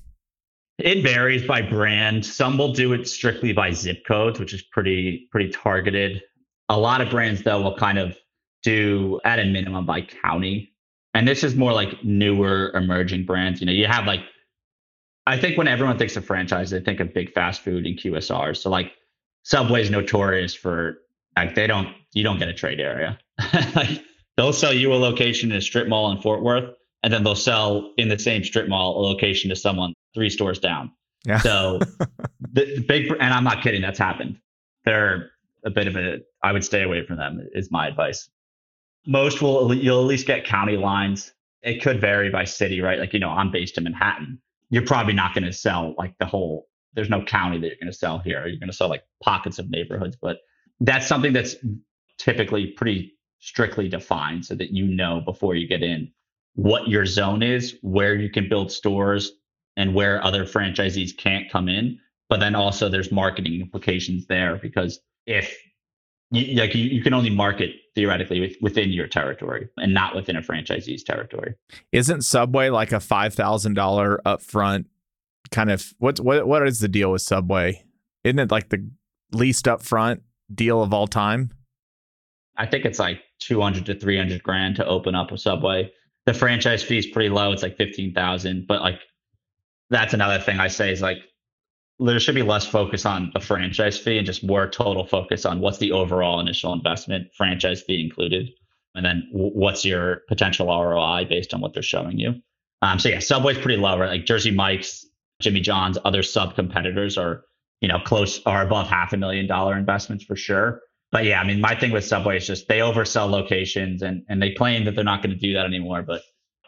[0.78, 2.26] it varies by brand.
[2.26, 6.20] Some will do it strictly by zip codes, which is pretty pretty targeted.
[6.68, 8.16] A lot of brands though will kind of
[8.64, 10.72] do at a minimum by county.
[11.14, 13.60] and this is more like newer emerging brands.
[13.60, 14.20] You know, you have like,
[15.26, 18.56] I think when everyone thinks of franchise, they think of big fast food and QSRs.
[18.58, 18.92] So like
[19.44, 20.98] Subway's notorious for
[21.36, 23.18] like they don't you don't get a trade area.
[23.74, 24.02] like
[24.36, 27.34] they'll sell you a location in a strip mall in Fort Worth, and then they'll
[27.34, 30.90] sell in the same strip mall a location to someone three stores down.
[31.24, 31.38] Yeah.
[31.38, 31.78] So
[32.52, 34.38] the, the big and I'm not kidding, that's happened.
[34.84, 35.30] They're
[35.64, 38.28] a bit of a I would stay away from them is my advice.
[39.06, 41.32] Most will you'll at least get county lines.
[41.62, 42.98] It could vary by city, right?
[42.98, 44.41] Like, you know, I'm based in Manhattan.
[44.72, 47.92] You're probably not going to sell like the whole there's no county that you're going
[47.92, 48.46] to sell here.
[48.46, 50.38] You're going to sell like pockets of neighborhoods, but
[50.80, 51.56] that's something that's
[52.18, 56.10] typically pretty strictly defined so that you know before you get in
[56.54, 59.32] what your zone is, where you can build stores,
[59.76, 61.98] and where other franchisees can't come in.
[62.28, 65.54] But then also there's marketing implications there because if
[66.32, 70.36] you, like you, you can only market theoretically with, within your territory and not within
[70.36, 71.54] a franchisee's territory.
[71.92, 74.86] Isn't Subway like a five thousand dollar upfront
[75.50, 77.84] kind of what what what is the deal with Subway?
[78.24, 78.88] Isn't it like the
[79.32, 80.20] least upfront
[80.52, 81.50] deal of all time?
[82.56, 85.92] I think it's like 200 to 300 grand to open up a Subway.
[86.26, 87.50] The franchise fee is pretty low.
[87.52, 89.00] It's like 15,000, but like
[89.90, 91.18] that's another thing I say is like
[92.04, 95.60] there should be less focus on the franchise fee and just more total focus on
[95.60, 98.50] what's the overall initial investment, franchise fee included,
[98.94, 102.34] and then what's your potential ROI based on what they're showing you.
[102.82, 104.10] Um, so yeah, Subway's pretty low, right?
[104.10, 105.06] Like Jersey Mike's,
[105.40, 107.44] Jimmy John's, other sub competitors are
[107.82, 110.80] you know, close or above half a million dollar investments for sure.
[111.10, 114.40] But yeah, I mean, my thing with Subway is just they oversell locations and and
[114.40, 116.02] they claim that they're not going to do that anymore.
[116.02, 116.22] But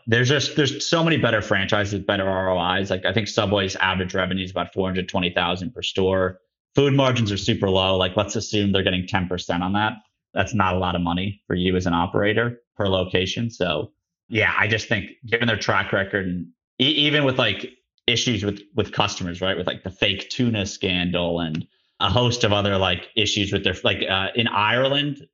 [0.07, 2.91] there's just there's so many better franchises, better ROIs.
[2.91, 6.41] Like I think Subway's average revenue is about four hundred twenty thousand per store.
[6.75, 7.97] Food margins are super low.
[7.97, 9.95] Like let's assume they're getting ten percent on that.
[10.35, 13.51] That's not a lot of money for you as an operator per location.
[13.51, 13.93] So
[14.29, 16.49] yeah, I just think given their track record and
[16.81, 17.71] e- even with like
[18.07, 19.57] issues with with customers, right?
[19.57, 21.67] With like the fake tuna scandal and
[22.01, 25.27] a host of other like issues with their like uh, in Ireland,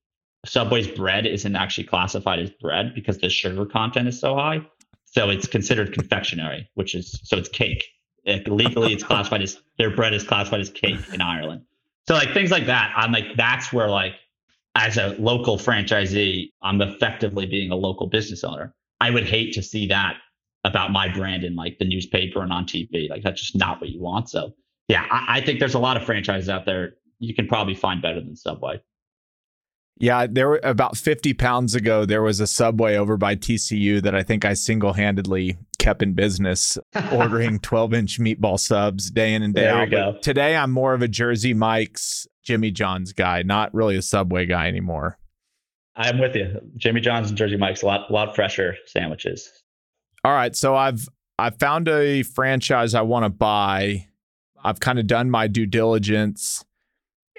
[0.45, 4.61] Subway's bread isn't actually classified as bread because the sugar content is so high.
[5.05, 7.85] So it's considered confectionery, which is so it's cake.
[8.25, 11.63] It, legally, it's classified as their bread is classified as cake in Ireland.
[12.07, 14.15] So like things like that, I'm like that's where like
[14.75, 18.75] as a local franchisee, I'm effectively being a local business owner.
[19.01, 20.17] I would hate to see that
[20.65, 23.09] about my brand in like the newspaper and on TV.
[23.09, 24.29] Like that's just not what you want.
[24.29, 24.55] So
[24.89, 28.01] yeah, I, I think there's a lot of franchises out there you can probably find
[28.01, 28.81] better than Subway.
[30.01, 34.15] Yeah, there were about 50 pounds ago, there was a Subway over by TCU that
[34.15, 36.79] I think I single handedly kept in business,
[37.13, 40.23] ordering 12 inch meatball subs day in and day there out.
[40.23, 44.69] Today, I'm more of a Jersey Mike's, Jimmy John's guy, not really a Subway guy
[44.69, 45.19] anymore.
[45.97, 46.59] I'm with you.
[46.79, 49.51] Jimmy John's and Jersey Mike's, a lot, a lot fresher sandwiches.
[50.25, 51.07] All right, so I've
[51.39, 54.07] I've found a franchise I want to buy.
[54.65, 56.65] I've kind of done my due diligence.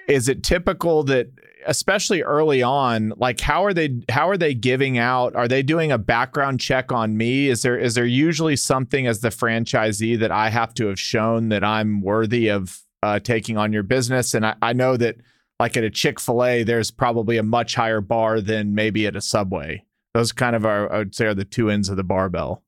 [0.07, 1.27] Is it typical that
[1.65, 5.91] especially early on like how are they how are they giving out are they doing
[5.91, 10.31] a background check on me is there is there usually something as the franchisee that
[10.31, 14.45] i have to have shown that i'm worthy of uh, taking on your business and
[14.45, 15.15] I, I know that
[15.59, 19.83] like at a chick-fil-a there's probably a much higher bar than maybe at a subway
[20.13, 22.63] those kind of are i would say are the two ends of the barbell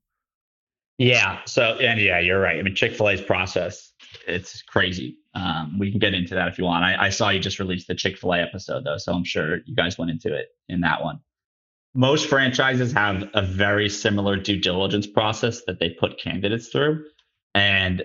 [0.98, 1.40] yeah.
[1.46, 2.58] So, and yeah, you're right.
[2.58, 3.92] I mean, Chick fil A's process,
[4.26, 5.16] it's crazy.
[5.34, 6.84] Um, we can get into that if you want.
[6.84, 8.98] I, I saw you just released the Chick fil A episode, though.
[8.98, 11.20] So I'm sure you guys went into it in that one.
[11.94, 17.04] Most franchises have a very similar due diligence process that they put candidates through.
[17.54, 18.04] And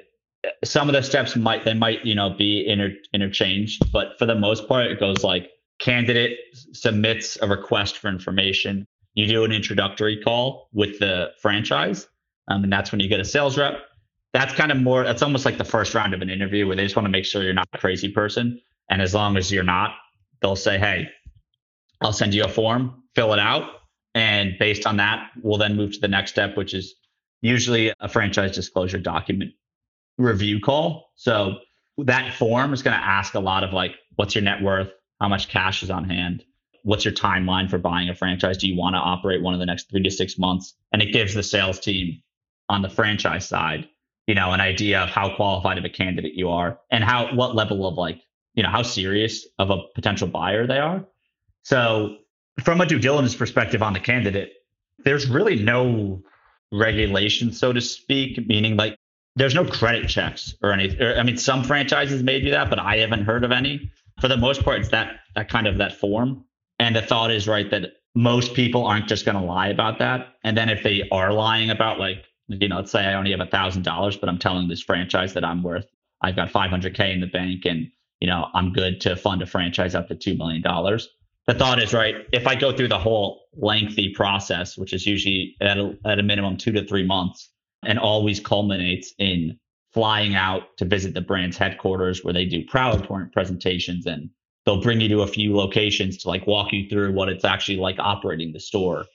[0.63, 3.91] some of the steps might, they might, you know, be inter, interchanged.
[3.91, 6.37] But for the most part, it goes like candidate
[6.73, 8.87] submits a request for information.
[9.15, 12.07] You do an introductory call with the franchise
[12.49, 13.79] um, and that's when you get a sales rep.
[14.33, 16.83] That's kind of more, that's almost like the first round of an interview where they
[16.83, 18.61] just want to make sure you're not a crazy person.
[18.89, 19.95] And as long as you're not,
[20.41, 21.09] they'll say, hey,
[22.01, 23.69] I'll send you a form, fill it out.
[24.15, 26.95] And based on that, we'll then move to the next step, which is
[27.41, 29.51] usually a franchise disclosure document
[30.17, 31.11] review call.
[31.15, 31.59] So
[31.97, 34.89] that form is going to ask a lot of like, what's your net worth?
[35.19, 36.43] How much cash is on hand?
[36.83, 38.57] What's your timeline for buying a franchise?
[38.57, 40.75] Do you want to operate one of the next three to six months?
[40.91, 42.21] And it gives the sales team
[42.69, 43.87] on the franchise side,
[44.29, 47.55] you know, an idea of how qualified of a candidate you are and how what
[47.55, 48.21] level of like,
[48.53, 51.03] you know, how serious of a potential buyer they are.
[51.63, 52.17] So
[52.63, 54.53] from a due diligence perspective on the candidate,
[54.99, 56.21] there's really no
[56.71, 58.95] regulation, so to speak, meaning like
[59.35, 61.01] there's no credit checks or anything.
[61.01, 63.89] I mean, some franchises may do that, but I haven't heard of any.
[64.21, 66.45] For the most part, it's that that kind of that form.
[66.77, 70.35] And the thought is right that most people aren't just going to lie about that.
[70.43, 73.39] And then if they are lying about like, you know, let's say I only have
[73.39, 75.85] a thousand dollars, but I'm telling this franchise that I'm worth,
[76.21, 79.95] I've got 500K in the bank and, you know, I'm good to fund a franchise
[79.95, 80.61] up to $2 million.
[80.61, 85.55] The thought is, right, if I go through the whole lengthy process, which is usually
[85.61, 87.49] at a, at a minimum two to three months,
[87.83, 89.57] and always culminates in
[89.93, 94.29] flying out to visit the brand's headquarters where they do PowerPoint presentations and
[94.65, 97.77] they'll bring you to a few locations to like walk you through what it's actually
[97.77, 99.05] like operating the store,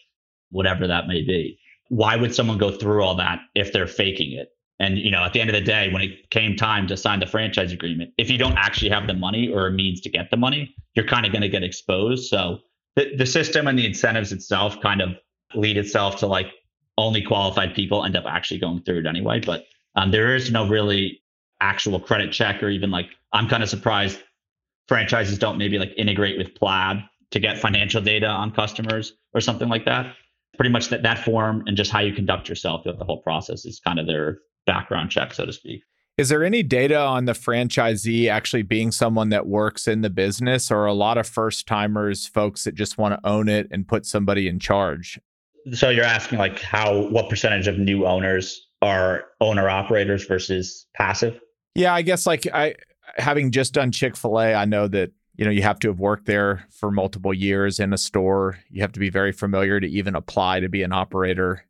[0.50, 1.58] whatever that may be.
[1.94, 4.48] Why would someone go through all that if they're faking it?
[4.80, 7.20] And you know, at the end of the day, when it came time to sign
[7.20, 10.30] the franchise agreement, if you don't actually have the money or a means to get
[10.32, 12.28] the money, you're kind of going to get exposed.
[12.28, 12.58] So
[12.96, 15.10] the, the system and the incentives itself kind of
[15.54, 16.48] lead itself to like
[16.98, 19.38] only qualified people end up actually going through it anyway.
[19.38, 21.22] But um, there is no really
[21.60, 24.20] actual credit check or even like I'm kind of surprised
[24.88, 29.68] franchises don't maybe like integrate with Plaid to get financial data on customers or something
[29.68, 30.14] like that.
[30.56, 33.64] Pretty much that that form and just how you conduct yourself throughout the whole process
[33.64, 35.82] is kind of their background check, so to speak.
[36.16, 40.70] Is there any data on the franchisee actually being someone that works in the business
[40.70, 44.06] or a lot of first timers, folks that just want to own it and put
[44.06, 45.18] somebody in charge?
[45.72, 51.40] So you're asking like how what percentage of new owners are owner operators versus passive?
[51.74, 52.76] Yeah, I guess like I
[53.16, 56.66] having just done Chick-fil-A, I know that you know you have to have worked there
[56.70, 58.58] for multiple years in a store.
[58.70, 61.64] You have to be very familiar to even apply to be an operator.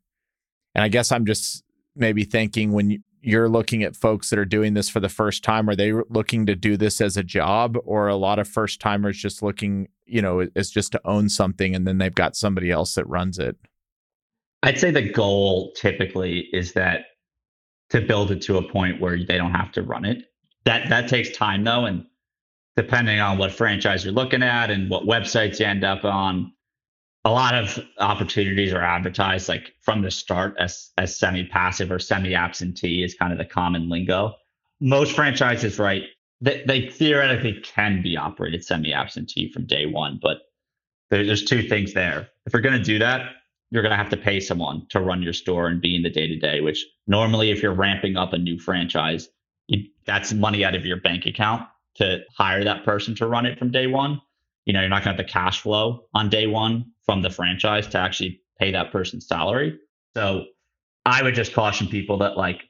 [0.73, 1.63] And I guess I'm just
[1.95, 5.67] maybe thinking when you're looking at folks that are doing this for the first time,
[5.67, 9.17] are they looking to do this as a job or a lot of first timers
[9.17, 12.93] just looking, you know, as just to own something and then they've got somebody else
[12.93, 13.57] that runs it?
[14.61, 17.05] I'd say the goal typically is that
[17.89, 20.23] to build it to a point where they don't have to run it.
[20.65, 22.05] That that takes time though, and
[22.75, 26.51] depending on what franchise you're looking at and what websites you end up on,
[27.23, 33.03] a lot of opportunities are advertised like from the start as as semi-passive or semi-absentee
[33.03, 34.35] is kind of the common lingo.
[34.79, 36.03] Most franchises, right,
[36.41, 40.41] they, they theoretically can be operated semi-absentee from day one, but
[41.09, 42.29] there, there's two things there.
[42.45, 43.31] If you're going to do that,
[43.71, 46.09] you're going to have to pay someone to run your store and be in the
[46.09, 49.29] day to day, which normally, if you're ramping up a new franchise,
[49.67, 53.57] you, that's money out of your bank account to hire that person to run it
[53.57, 54.21] from day one.
[54.65, 57.29] You know, you're not going to have the cash flow on day one from the
[57.29, 59.77] franchise to actually pay that person's salary.
[60.15, 60.45] So
[61.05, 62.63] I would just caution people that like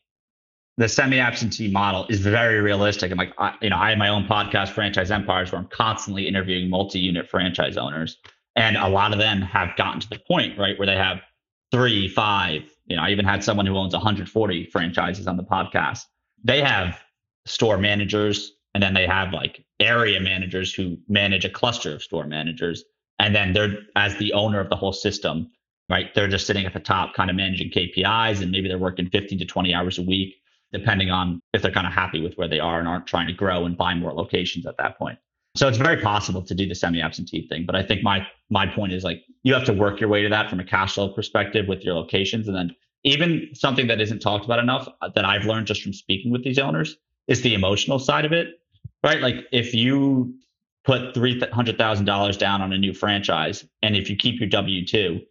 [0.77, 3.11] the semi-absentee model is very realistic.
[3.11, 6.27] And like, I, you know, I have my own podcast, Franchise Empires, where I'm constantly
[6.27, 8.17] interviewing multi-unit franchise owners
[8.55, 11.21] and a lot of them have gotten to the point, right, where they have
[11.71, 12.63] three, five.
[12.85, 16.03] You know, I even had someone who owns 140 franchises on the podcast.
[16.43, 17.01] They have
[17.45, 22.27] store managers, and then they have like area managers who manage a cluster of store
[22.27, 22.83] managers.
[23.19, 25.49] And then they're, as the owner of the whole system,
[25.89, 29.09] right, they're just sitting at the top, kind of managing KPIs, and maybe they're working
[29.09, 30.35] 15 to 20 hours a week,
[30.73, 33.33] depending on if they're kind of happy with where they are and aren't trying to
[33.33, 35.17] grow and buy more locations at that point.
[35.55, 38.91] So it's very possible to do the semi-absentee thing, but I think my my point
[38.91, 41.65] is like you have to work your way to that from a cash flow perspective
[41.69, 45.45] with your locations, and then even something that isn't talked about enough uh, that I've
[45.45, 46.97] learned just from speaking with these owners
[47.29, 48.59] is the emotional side of it,
[49.05, 49.21] right?
[49.21, 50.35] Like if you
[50.83, 54.49] put three hundred thousand dollars down on a new franchise, and if you keep your
[54.49, 55.21] W two,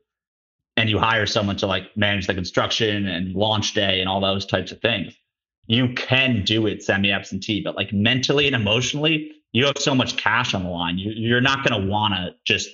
[0.76, 4.46] and you hire someone to like manage the construction and launch day and all those
[4.46, 5.14] types of things,
[5.66, 10.54] you can do it semi-absentee, but like mentally and emotionally, you have so much cash
[10.54, 10.98] on the line.
[10.98, 12.70] You, you're not going to want to just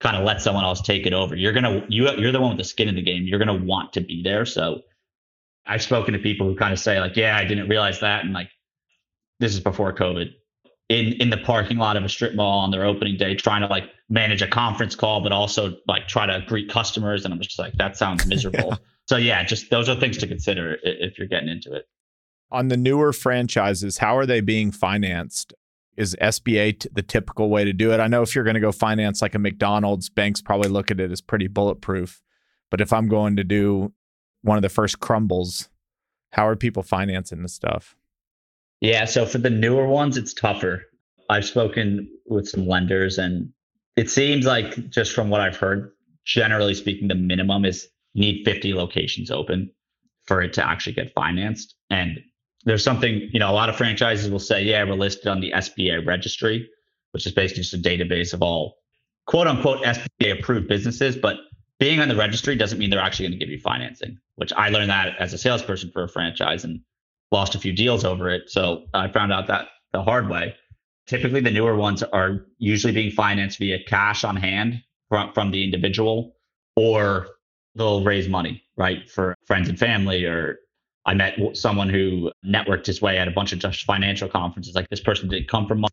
[0.00, 1.36] kind of let someone else take it over.
[1.36, 3.22] You're gonna you you're the one with the skin in the game.
[3.24, 4.44] You're gonna want to be there.
[4.44, 4.82] So
[5.64, 8.32] I've spoken to people who kind of say like, yeah, I didn't realize that, and
[8.32, 8.50] like
[9.42, 10.30] this is before COVID.
[10.88, 13.66] In in the parking lot of a strip mall on their opening day, trying to
[13.66, 17.58] like manage a conference call, but also like try to greet customers, and I'm just
[17.58, 18.68] like, that sounds miserable.
[18.70, 18.76] yeah.
[19.08, 21.86] So yeah, just those are things to consider if you're getting into it.
[22.52, 25.52] On the newer franchises, how are they being financed?
[25.94, 28.00] is SBA t- the typical way to do it?
[28.00, 30.98] I know if you're going to go finance like a McDonald's, banks probably look at
[30.98, 32.22] it as pretty bulletproof.
[32.70, 33.92] But if I'm going to do
[34.40, 35.68] one of the first Crumbls,
[36.30, 37.94] how are people financing this stuff?
[38.82, 40.82] Yeah, so for the newer ones, it's tougher.
[41.30, 43.52] I've spoken with some lenders, and
[43.96, 45.92] it seems like just from what I've heard,
[46.24, 49.70] generally speaking, the minimum is need 50 locations open
[50.24, 51.76] for it to actually get financed.
[51.90, 52.18] And
[52.64, 55.52] there's something, you know, a lot of franchises will say, yeah, we're listed on the
[55.52, 56.68] SBA registry,
[57.12, 58.78] which is basically just a database of all
[59.26, 61.16] quote unquote SBA approved businesses.
[61.16, 61.36] But
[61.78, 64.70] being on the registry doesn't mean they're actually going to give you financing, which I
[64.70, 66.80] learned that as a salesperson for a franchise and
[67.32, 68.48] lost a few deals over it.
[68.48, 70.54] So I found out that the hard way.
[71.08, 75.64] Typically, the newer ones are usually being financed via cash on hand from, from the
[75.64, 76.36] individual
[76.76, 77.26] or
[77.74, 80.24] they'll raise money, right, for friends and family.
[80.24, 80.58] Or
[81.04, 84.74] I met someone who networked his way at a bunch of just financial conferences.
[84.74, 85.92] Like this person didn't come from money,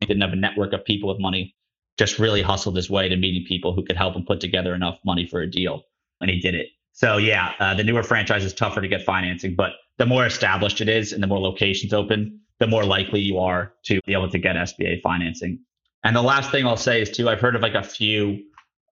[0.00, 1.54] didn't have a network of people with money,
[1.98, 4.98] just really hustled his way to meeting people who could help him put together enough
[5.04, 5.82] money for a deal.
[6.20, 6.68] And he did it.
[6.92, 10.80] So yeah, uh, the newer franchise is tougher to get financing, but the more established
[10.80, 14.30] it is and the more locations open, the more likely you are to be able
[14.30, 15.60] to get SBA financing.
[16.04, 18.44] And the last thing I'll say is too, I've heard of like a few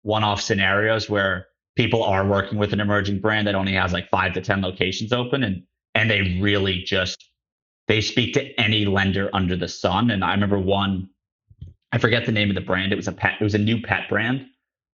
[0.02, 1.46] one-off scenarios where
[1.76, 5.12] people are working with an emerging brand that only has like five to 10 locations
[5.12, 5.62] open and,
[5.94, 7.24] and they really just,
[7.86, 10.10] they speak to any lender under the sun.
[10.10, 11.08] And I remember one,
[11.92, 12.92] I forget the name of the brand.
[12.92, 14.46] It was a pet, it was a new pet brand.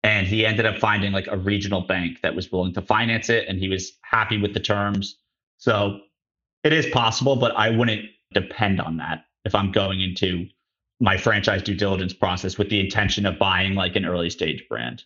[0.04, 3.46] And he ended up finding like a regional bank that was willing to finance it.
[3.48, 5.18] And he was happy with the terms.
[5.58, 6.00] So
[6.64, 10.48] it is possible, but I wouldn't depend on that if I'm going into
[11.00, 15.04] my franchise due diligence process with the intention of buying like an early stage brand.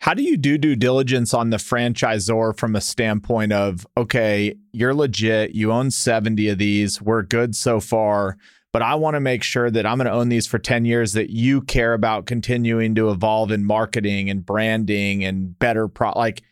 [0.00, 4.94] How do you do due diligence on the franchisor from a standpoint of, okay, you're
[4.94, 8.36] legit, you own 70 of these, we're good so far,
[8.72, 11.12] but I want to make sure that I'm going to own these for 10 years,
[11.12, 16.42] that you care about continuing to evolve in marketing and branding and better pro like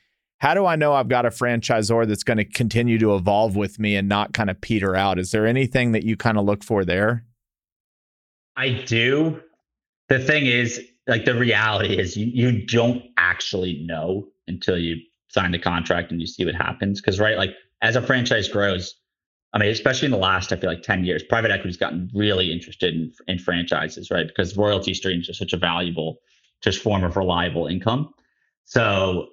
[0.41, 3.79] how do I know I've got a franchisor that's going to continue to evolve with
[3.79, 5.19] me and not kind of peter out?
[5.19, 7.25] Is there anything that you kind of look for there?
[8.57, 9.41] I do.
[10.09, 14.97] The thing is, like the reality is you, you don't actually know until you
[15.29, 17.03] sign the contract and you see what happens.
[17.03, 17.51] Cause right, like
[17.83, 18.95] as a franchise grows,
[19.53, 22.51] I mean, especially in the last, I feel like 10 years, private equity's gotten really
[22.51, 24.27] interested in, in franchises, right?
[24.27, 26.19] Because royalty streams are such a valuable
[26.63, 28.15] just form of reliable income.
[28.65, 29.29] So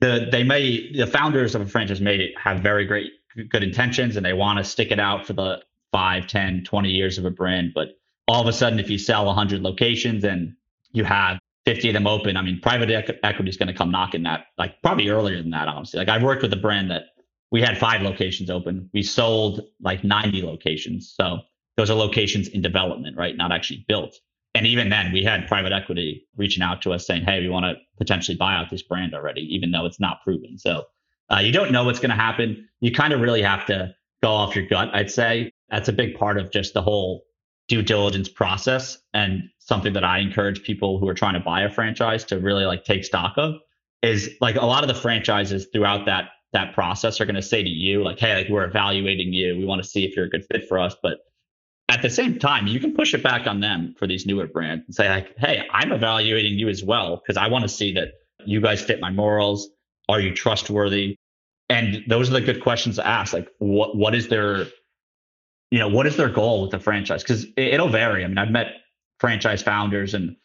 [0.00, 3.12] the they may the founders of a franchise may have very great
[3.48, 7.18] good intentions and they want to stick it out for the 5 10 20 years
[7.18, 7.88] of a brand but
[8.26, 10.54] all of a sudden if you sell 100 locations and
[10.92, 12.90] you have 50 of them open i mean private
[13.22, 15.98] equity is going to come knocking that like probably earlier than that honestly.
[15.98, 17.04] Like i've worked with a brand that
[17.50, 18.88] we had five locations open.
[18.92, 21.12] We sold like 90 locations.
[21.16, 21.40] So
[21.76, 23.36] those are locations in development right?
[23.36, 24.18] Not actually built
[24.54, 27.64] and even then we had private equity reaching out to us saying hey we want
[27.64, 30.58] to potentially buy out this brand already even though it's not proven.
[30.58, 30.84] So
[31.30, 32.68] uh, you don't know what's going to happen.
[32.80, 35.52] You kind of really have to go off your gut i'd say.
[35.70, 37.22] That's a big part of just the whole
[37.68, 41.70] due diligence process and something that i encourage people who are trying to buy a
[41.70, 43.54] franchise to really like take stock of
[44.02, 47.62] is like a lot of the franchises throughout that that process are going to say
[47.62, 49.56] to you like hey like we're evaluating you.
[49.56, 50.96] We want to see if you're a good fit for us.
[51.02, 51.18] But
[51.90, 54.84] at the same time, you can push it back on them for these newer brands
[54.86, 58.12] and say, like, hey, I'm evaluating you as well because I want to see that
[58.46, 59.68] you guys fit my morals.
[60.08, 61.16] Are you trustworthy?
[61.68, 63.32] And those are the good questions to ask.
[63.32, 64.66] Like, what what is their,
[65.72, 67.24] you know, what is their goal with the franchise?
[67.24, 68.24] Because it, will vary.
[68.24, 68.68] I mean, I've met
[69.18, 70.36] franchise founders, and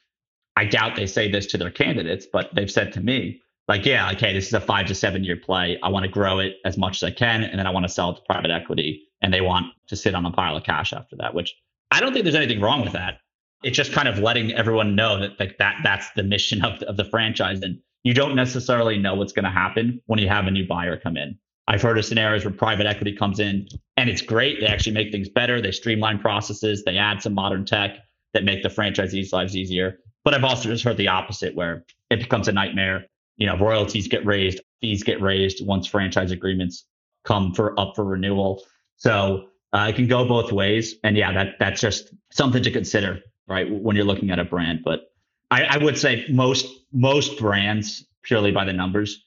[0.55, 4.11] I doubt they say this to their candidates, but they've said to me, like, yeah,
[4.13, 5.79] okay, this is a five to seven year play.
[5.83, 7.91] I want to grow it as much as I can, and then I want to
[7.91, 10.93] sell it to private equity and they want to sit on a pile of cash
[10.93, 11.55] after that, which
[11.89, 13.21] I don't think there's anything wrong with that.
[13.63, 16.95] It's just kind of letting everyone know that like that that's the mission of, of
[16.95, 17.61] the franchise.
[17.63, 20.95] And you don't necessarily know what's going to happen when you have a new buyer
[20.95, 21.39] come in.
[21.67, 23.67] I've heard of scenarios where private equity comes in
[23.97, 24.59] and it's great.
[24.59, 25.59] They actually make things better.
[25.59, 26.83] They streamline processes.
[26.83, 27.97] They add some modern tech
[28.35, 29.97] that make the franchisees' lives easier.
[30.23, 33.07] But I've also just heard the opposite where it becomes a nightmare.
[33.37, 36.85] You know, royalties get raised, fees get raised once franchise agreements
[37.23, 38.61] come for up for renewal.
[38.97, 43.19] So uh, it can go both ways, and yeah, that that's just something to consider,
[43.47, 44.81] right, when you're looking at a brand.
[44.83, 45.11] But
[45.51, 49.25] I, I would say most most brands, purely by the numbers,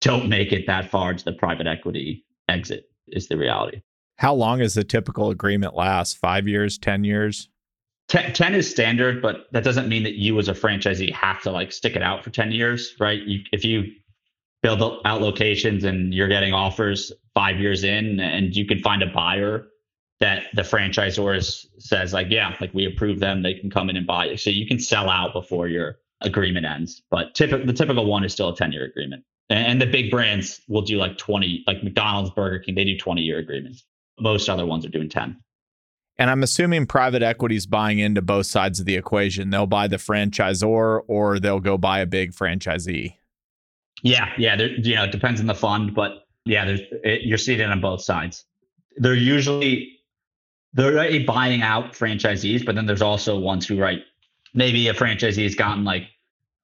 [0.00, 2.90] don't make it that far to the private equity exit.
[3.08, 3.82] Is the reality.
[4.16, 6.18] How long is the typical agreement last?
[6.18, 7.48] Five years, ten years?
[8.08, 11.50] 10, 10, is standard, but that doesn't mean that you as a franchisee have to
[11.50, 13.22] like stick it out for 10 years, right?
[13.22, 13.92] You, if you
[14.64, 19.06] build out locations and you're getting offers five years in and you can find a
[19.06, 19.66] buyer
[20.20, 23.96] that the franchisor is, says like yeah like we approve them they can come in
[23.96, 28.06] and buy so you can sell out before your agreement ends but typical the typical
[28.06, 31.18] one is still a 10 year agreement and, and the big brands will do like
[31.18, 33.84] 20 like mcdonald's burger king they do 20 year agreements
[34.18, 35.36] most other ones are doing 10
[36.16, 39.50] and I'm assuming private equity is buying into both sides of the equation.
[39.50, 43.16] They'll buy the franchisor or they'll go buy a big franchisee.
[44.04, 44.54] Yeah, yeah.
[44.54, 47.70] There, you know, it depends on the fund, but yeah, there's it, you're seeing it
[47.70, 48.44] on both sides.
[48.98, 49.98] They're usually
[50.74, 54.02] they're buying out franchisees, but then there's also ones who right
[54.52, 56.04] maybe a franchisee has gotten like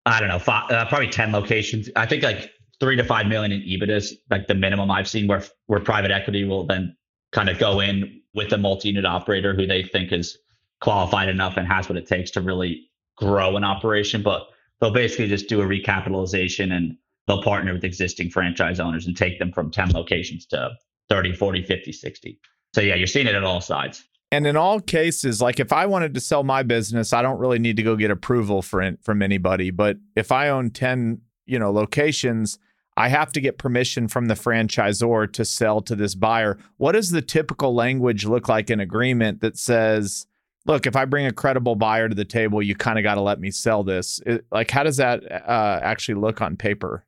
[0.05, 1.89] I don't know, five, uh, probably ten locations.
[1.97, 5.27] I think like three to five million in EBITDA is like the minimum I've seen
[5.27, 6.95] where where private equity will then
[7.33, 10.37] kind of go in with a multi-unit operator who they think is
[10.83, 14.23] qualified enough and has what it takes to really grow an operation.
[14.23, 14.47] But
[14.81, 16.97] they'll basically just do a recapitalization and
[17.27, 20.71] they'll partner with existing franchise owners and take them from 10 locations to
[21.09, 22.41] 30, 40, 50, 60.
[22.75, 24.05] So yeah, you're seeing it at all sides.
[24.33, 27.59] And in all cases, like if I wanted to sell my business, I don't really
[27.59, 29.71] need to go get approval for from anybody.
[29.71, 32.59] But if I own 10, you know, locations,
[32.97, 36.59] I have to get permission from the franchisor to sell to this buyer.
[36.77, 40.27] What does the typical language look like in agreement that says,
[40.67, 43.21] look, if I bring a credible buyer to the table, you kind of got to
[43.21, 44.21] let me sell this?
[44.27, 47.05] It, like, how does that uh, actually look on paper?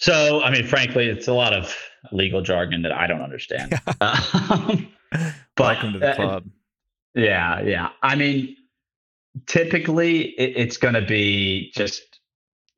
[0.00, 1.76] So, I mean, frankly, it's a lot of
[2.10, 3.78] legal jargon that I don't understand.
[4.00, 6.42] um, but, Welcome to the uh, club.
[6.46, 7.88] Uh, yeah, yeah.
[8.02, 8.56] I mean,
[9.46, 12.20] typically it, it's going to be just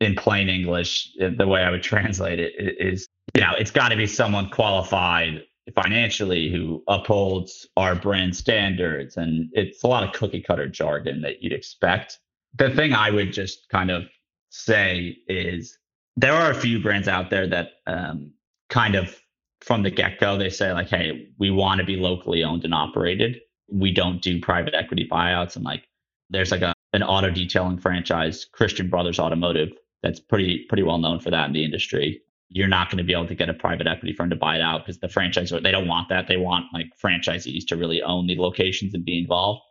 [0.01, 1.13] in plain English.
[1.23, 4.51] Uh, the way I would translate it is, you know, it's got to be someone
[4.51, 5.43] qualified
[5.77, 11.41] financially who upholds our brand standards, and it's a lot of cookie cutter jargon that
[11.41, 12.19] you'd expect.
[12.59, 14.03] The thing I would just kind of
[14.51, 15.79] say is
[16.17, 18.33] there are a few brands out there that um,
[18.69, 19.19] kind of
[19.61, 22.75] from the get go, they say like, "Hey, we want to be locally owned and
[22.75, 23.41] operated.
[23.71, 25.85] We don't do private equity buyouts." And like,
[26.31, 29.71] there's like a an auto detailing franchise, Christian Brothers Automotive,
[30.03, 32.21] that's pretty pretty well known for that in the industry.
[32.49, 34.61] You're not going to be able to get a private equity firm to buy it
[34.61, 36.29] out because the franchisor they don't want that.
[36.29, 39.63] They want like franchisees to really own the locations and be involved.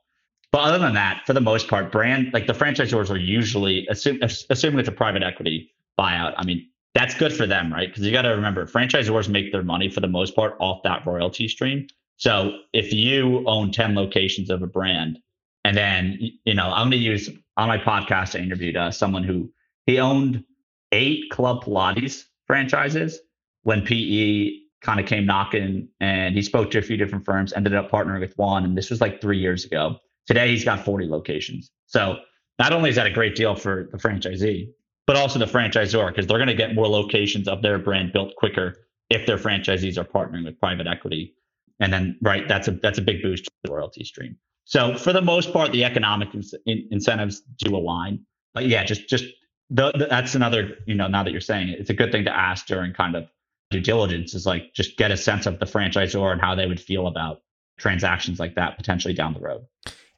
[0.51, 4.19] But other than that, for the most part, brand like the franchisors are usually assume,
[4.49, 5.71] assuming it's a private equity
[6.01, 6.33] buyout.
[6.37, 7.87] I mean, that's good for them, right?
[7.87, 11.05] Because you got to remember, franchisors make their money for the most part off that
[11.05, 11.87] royalty stream.
[12.17, 15.19] So if you own 10 locations of a brand,
[15.63, 19.23] and then, you know, I'm going to use on my podcast, I interviewed uh, someone
[19.23, 19.51] who
[19.85, 20.43] he owned
[20.91, 23.19] eight Club Pilates franchises
[23.63, 27.75] when PE kind of came knocking and he spoke to a few different firms, ended
[27.75, 28.65] up partnering with one.
[28.65, 29.97] And this was like three years ago.
[30.27, 31.71] Today, he's got 40 locations.
[31.85, 32.17] So
[32.59, 34.69] not only is that a great deal for the franchisee,
[35.07, 38.35] but also the franchisor because they're going to get more locations of their brand built
[38.35, 38.75] quicker
[39.09, 41.35] if their franchisees are partnering with private equity.
[41.79, 44.37] And then, right, that's a that's a big boost to the royalty stream.
[44.65, 46.29] So for the most part, the economic
[46.65, 48.25] in- incentives do align.
[48.53, 49.25] But yeah, just just
[49.69, 52.25] the, the, that's another you know now that you're saying it, it's a good thing
[52.25, 53.25] to ask during kind of
[53.71, 56.79] due diligence is like just get a sense of the franchisor and how they would
[56.79, 57.41] feel about
[57.79, 59.65] transactions like that potentially down the road.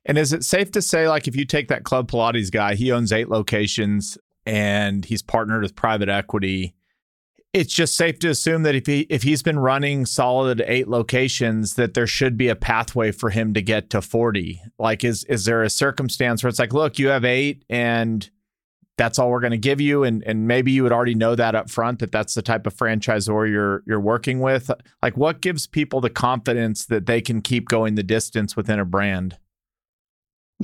[0.05, 2.91] And is it safe to say, like, if you take that Club Pilates guy, he
[2.91, 6.75] owns eight locations and he's partnered with private equity.
[7.53, 11.75] It's just safe to assume that if he if he's been running solid eight locations,
[11.75, 14.61] that there should be a pathway for him to get to 40.
[14.79, 18.29] Like, is is there a circumstance where it's like, look, you have eight and
[18.97, 21.55] that's all we're going to give you and and maybe you would already know that
[21.55, 24.69] up front that that's the type of franchisor you're you're working with
[25.01, 28.85] like what gives people the confidence that they can keep going the distance within a
[28.85, 29.37] brand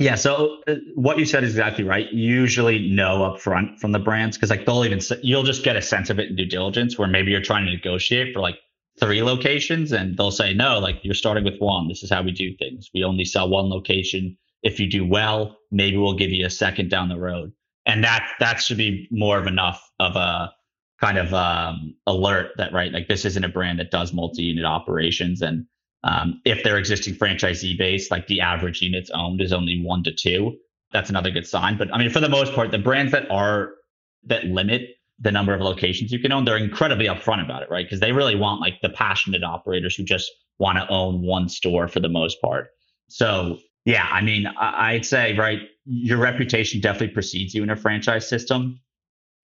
[0.00, 0.14] yeah.
[0.14, 2.10] So uh, what you said is exactly right.
[2.10, 5.82] Usually know up front from the brands because like they'll even you'll just get a
[5.82, 8.56] sense of it in due diligence where maybe you're trying to negotiate for like
[8.98, 11.86] three locations and they'll say no, like you're starting with one.
[11.86, 12.88] This is how we do things.
[12.94, 14.38] We only sell one location.
[14.62, 17.52] If you do well, maybe we'll give you a second down the road.
[17.84, 20.50] And that that should be more of enough of a
[20.98, 25.42] kind of um, alert that right like this isn't a brand that does multi-unit operations
[25.42, 25.66] and
[26.04, 30.12] um, if their existing franchisee base, like the average units owned is only one to
[30.12, 30.56] two,
[30.92, 31.76] that's another good sign.
[31.76, 33.72] But I mean, for the most part, the brands that are
[34.24, 34.82] that limit
[35.18, 37.84] the number of locations you can own, they're incredibly upfront about it, right?
[37.84, 41.88] Because they really want like the passionate operators who just want to own one store
[41.88, 42.68] for the most part.
[43.08, 48.28] So yeah, I mean, I'd say right, your reputation definitely precedes you in a franchise
[48.28, 48.80] system.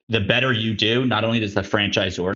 [0.09, 2.35] The better you do, not only does the franchisor,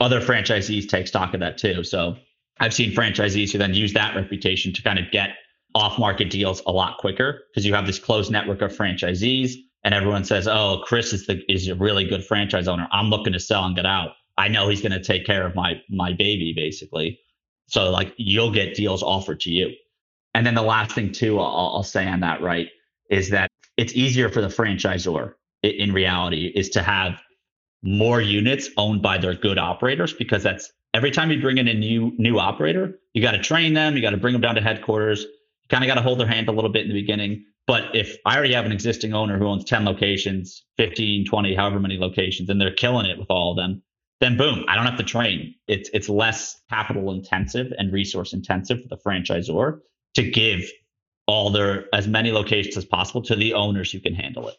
[0.00, 1.82] other franchisees take stock of that too.
[1.82, 2.16] So
[2.58, 5.30] I've seen franchisees who then use that reputation to kind of get
[5.74, 9.52] off market deals a lot quicker because you have this closed network of franchisees
[9.84, 12.88] and everyone says, "Oh, Chris is the is a really good franchise owner.
[12.92, 14.10] I'm looking to sell and get out.
[14.38, 17.20] I know he's going to take care of my my baby basically."
[17.68, 19.70] So like you'll get deals offered to you.
[20.34, 22.68] And then the last thing too, I'll, I'll say on that right
[23.10, 27.20] is that it's easier for the franchisor in reality is to have
[27.82, 31.74] more units owned by their good operators because that's every time you bring in a
[31.74, 34.62] new new operator, you got to train them, you got to bring them down to
[34.62, 35.20] headquarters.
[35.22, 37.44] You kind of got to hold their hand a little bit in the beginning.
[37.66, 41.80] But if I already have an existing owner who owns 10 locations, 15, 20, however
[41.80, 43.82] many locations, and they're killing it with all of them,
[44.20, 45.54] then boom, I don't have to train.
[45.68, 49.80] It's it's less capital intensive and resource intensive for the franchisor
[50.14, 50.70] to give
[51.26, 54.56] all their as many locations as possible to the owners who can handle it.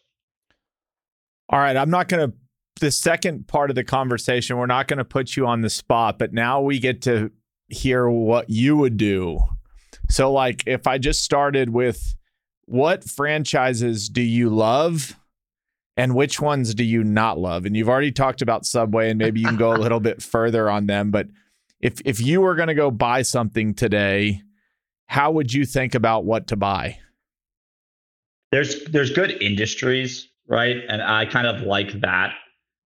[1.50, 2.38] All right, I'm not going to
[2.80, 6.18] the second part of the conversation, we're not going to put you on the spot,
[6.20, 7.32] but now we get to
[7.68, 9.40] hear what you would do.
[10.10, 12.16] So, like, if I just started with
[12.66, 15.16] what franchises do you love
[16.00, 17.66] And which ones do you not love?
[17.66, 20.70] And you've already talked about Subway, and maybe you can go a little bit further
[20.70, 21.10] on them.
[21.10, 21.28] But
[21.82, 24.44] if if you were going to go buy something today,
[25.08, 27.00] how would you think about what to buy?
[28.52, 30.78] There's there's good industries, right?
[30.88, 32.36] And I kind of like that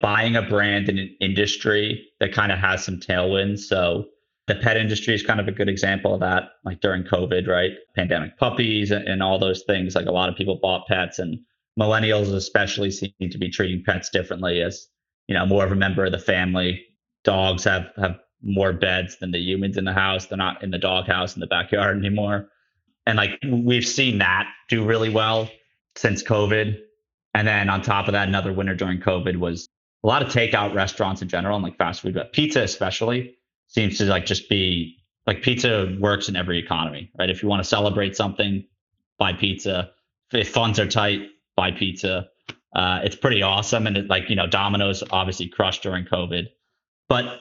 [0.02, 3.60] buying a brand in an industry that kind of has some tailwinds.
[3.60, 4.06] So
[4.48, 7.72] the pet industry is kind of a good example of that, like during COVID, right?
[7.96, 9.96] Pandemic puppies and, and all those things.
[9.96, 11.40] Like a lot of people bought pets, and
[11.80, 14.88] millennials especially seem to be treating pets differently as
[15.28, 16.86] you know more of a member of the family.
[17.24, 20.28] Dogs have have more beds than the humans in the house.
[20.28, 22.50] They're not in the doghouse in the backyard anymore.
[23.08, 25.50] And like we've seen that do really well
[25.96, 26.78] since COVID.
[27.34, 29.68] And then on top of that, another winner during COVID was
[30.06, 33.36] a lot of takeout restaurants in general and like fast food, but pizza especially
[33.68, 37.32] seems to like just be like pizza works in every economy, right?
[37.32, 38.64] If you want to celebrate something,
[39.18, 39.90] buy pizza.
[40.32, 41.22] If funds are tight,
[41.56, 42.28] buy pizza.
[42.76, 43.88] Uh, it's pretty awesome.
[43.88, 46.50] And it, like, you know, Domino's obviously crushed during COVID.
[47.10, 47.40] But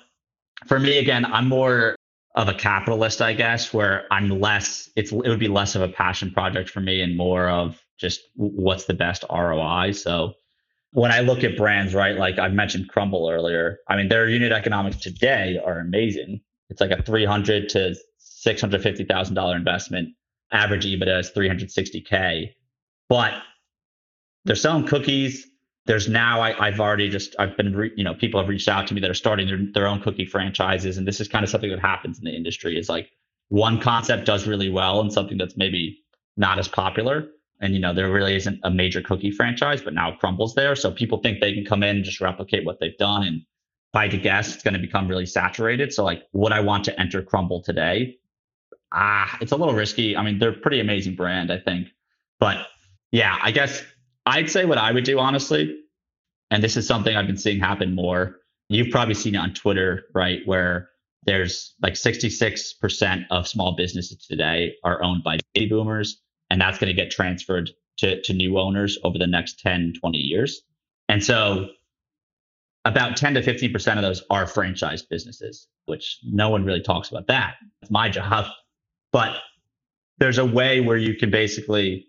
[0.67, 1.97] for me, again, I'm more
[2.35, 5.89] of a capitalist, I guess, where I'm less, it's, it would be less of a
[5.89, 9.93] passion project for me and more of just what's the best ROI.
[9.93, 10.33] So
[10.95, 14.53] when I look at brands, right, like I mentioned Crumbl earlier, I mean, their unit
[14.53, 16.41] economics today are amazing.
[16.71, 17.95] It's like a 300 to
[18.47, 20.11] $650,000 investment.
[20.53, 22.51] Average EBITDA is 360K,
[23.09, 23.35] but
[24.45, 25.49] they're selling cookies
[25.87, 28.87] there's now I, have already just I've been re, you know people have reached out
[28.89, 31.51] to me that are starting their, their own cookie franchises and this is kind of
[31.51, 33.11] something that happens in the industry is like
[33.49, 35.99] one concept does really well and something that's maybe
[36.37, 37.27] not as popular
[37.61, 40.75] and you know there really isn't a major cookie franchise but now Crumbl's there.
[40.77, 43.23] So people think they can come in and just replicate what they've done.
[43.25, 43.43] And
[43.93, 45.93] by the guess it's going to become really saturated.
[45.93, 48.19] So like would I want to enter crumble today?
[48.93, 50.17] Ah it's a little risky.
[50.17, 51.89] I mean they're pretty amazing brand I think.
[52.41, 52.67] But
[53.13, 53.83] yeah I guess
[54.27, 55.79] I'd say what I would do, honestly,
[56.51, 58.41] and this is something I've been seeing happen more.
[58.69, 60.41] You've probably seen it on Twitter, right?
[60.47, 60.89] Where
[61.25, 66.95] there's like 66% of small businesses today are owned by baby boomers, and that's going
[66.95, 70.63] to get transferred to, to new owners over the next 10, 20 years.
[71.09, 71.69] And so
[72.85, 77.27] about 10 to 15% of those are franchise businesses, which no one really talks about
[77.29, 77.55] that.
[77.83, 78.47] It's my job.
[79.13, 79.37] But
[80.19, 82.07] there's a way where you can basically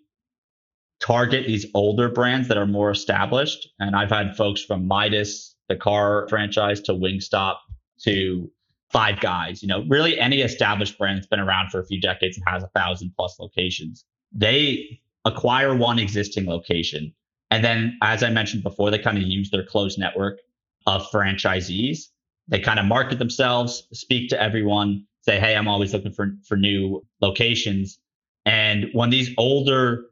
[0.99, 3.67] target these older brands that are more established.
[3.79, 7.57] And I've had folks from Midas, the car franchise, to Wingstop,
[8.03, 8.49] to
[8.91, 12.37] Five Guys, you know, really any established brand that's been around for a few decades
[12.37, 14.05] and has a thousand plus locations.
[14.35, 17.13] They acquire one existing location.
[17.49, 20.39] And then, as I mentioned before, they kind of use their closed network
[20.85, 22.09] of franchisees.
[22.47, 26.57] They kind of market themselves, speak to everyone, say, hey, I'm always looking for, for
[26.57, 27.97] new locations.
[28.45, 30.05] And when these older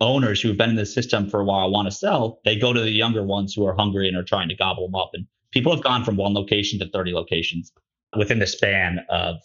[0.00, 2.72] owners who have been in the system for a while want to sell, they go
[2.72, 5.10] to the younger ones who are hungry and are trying to gobble them up.
[5.14, 7.72] And people have gone from one location to 30 locations
[8.16, 9.36] within the span of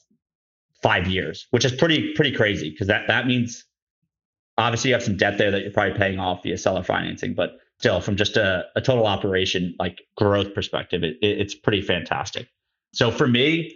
[0.82, 3.66] five years, which is pretty pretty crazy because that that means
[4.58, 7.60] obviously you have some debt there that you're probably paying off via seller financing, but
[7.80, 12.47] still from just a, a total operation like growth perspective, it, it, it's pretty fantastic.
[12.93, 13.76] So for me,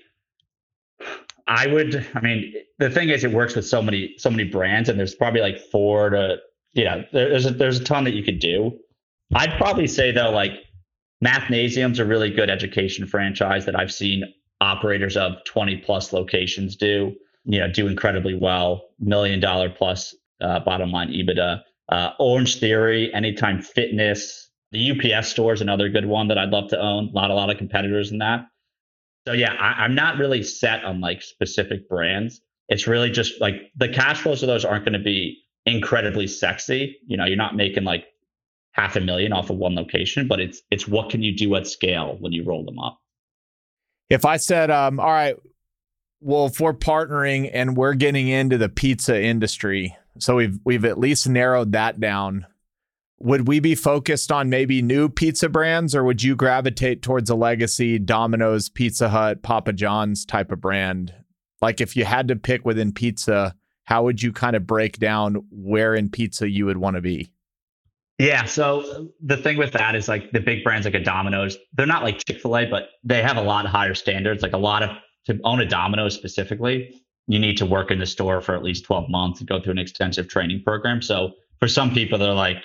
[1.48, 4.90] I would, I mean, the thing is, it works with so many, so many brands,
[4.90, 6.38] and there's probably like four to
[6.74, 8.78] yeah, there's a, there's a ton that you could do.
[9.34, 10.52] I'd probably say though, like
[11.24, 17.16] Mathnasium's a really good education franchise that I've seen operators of 20 plus locations do.
[17.46, 21.62] You know, do incredibly well, million dollar plus uh, bottom line EBITDA.
[21.90, 26.80] Uh, Orangetheory, Anytime Fitness, the UPS store is another good one that I'd love to
[26.80, 27.10] own.
[27.10, 28.46] A lot, a lot of competitors in that.
[29.28, 32.42] So yeah, I, I'm not really set on like specific brands.
[32.70, 36.98] It's really just like the cash flows of those aren't going to be incredibly sexy.
[37.06, 38.06] You know, you're not making like
[38.72, 41.68] half a million off of one location, but it's it's what can you do at
[41.68, 43.00] scale when you roll them up.
[44.10, 45.36] If I said, um, all right,
[46.22, 50.98] well, if we're partnering and we're getting into the pizza industry, so we've we've at
[50.98, 52.46] least narrowed that down.
[53.20, 57.36] Would we be focused on maybe new pizza brands, or would you gravitate towards a
[57.36, 61.14] legacy Domino's, Pizza Hut, Papa John's type of brand?
[61.62, 65.46] Like if you had to pick within pizza, how would you kind of break down
[65.52, 67.32] where in pizza you would want to be?
[68.18, 68.46] Yeah.
[68.46, 72.04] So the thing with that is like the big brands like a Domino's, they're not
[72.04, 74.44] like Chick fil A, but they have a lot higher standards.
[74.44, 74.92] Like a lot of,
[75.26, 76.96] to own a Domino's specifically,
[77.28, 79.72] you need to work in the store for at least 12 months and go through
[79.72, 81.02] an extensive training program.
[81.02, 82.64] So for some people, they're like,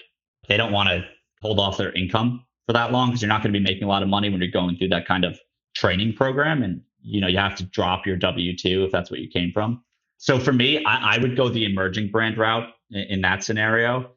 [0.48, 1.04] they don't want to
[1.42, 3.88] hold off their income for that long because you're not going to be making a
[3.88, 5.38] lot of money when you're going through that kind of
[5.74, 6.62] training program.
[6.62, 9.52] And, you know, you have to drop your W 2 if that's what you came
[9.52, 9.82] from.
[10.16, 14.10] So for me, I, I would go the emerging brand route in, in that scenario.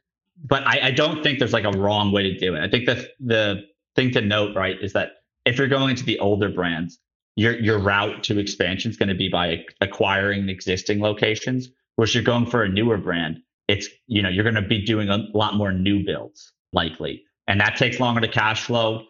[0.44, 2.64] but I, I don't think there's like a wrong way to do it.
[2.64, 3.64] I think the the
[3.96, 5.12] thing to note, right, is that
[5.46, 7.00] if you're going into the older brands,
[7.40, 11.70] your your route to expansion is going to be by acquiring existing locations.
[11.96, 15.10] Whereas you're going for a newer brand, it's you know you're going to be doing
[15.10, 19.06] a lot more new builds likely, and that takes longer to cash flow.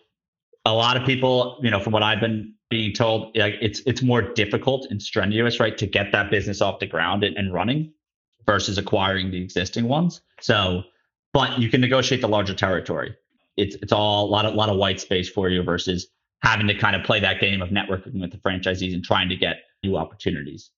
[0.65, 4.21] A lot of people, you know, from what I've been being told, it's it's more
[4.21, 7.91] difficult and strenuous, right, to get that business off the ground and, and running
[8.45, 10.21] versus acquiring the existing ones.
[10.39, 10.83] So,
[11.33, 13.15] but you can negotiate the larger territory.
[13.57, 16.07] It's it's all a lot of lot of white space for you versus
[16.41, 19.35] having to kind of play that game of networking with the franchisees and trying to
[19.35, 20.71] get new opportunities.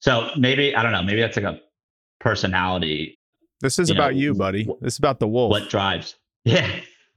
[0.00, 1.60] So maybe I don't know, maybe that's like a
[2.20, 3.18] personality.
[3.60, 4.66] This is you about know, you, buddy.
[4.80, 5.50] This is about the wolf.
[5.50, 6.16] What drives?
[6.44, 6.68] Yeah,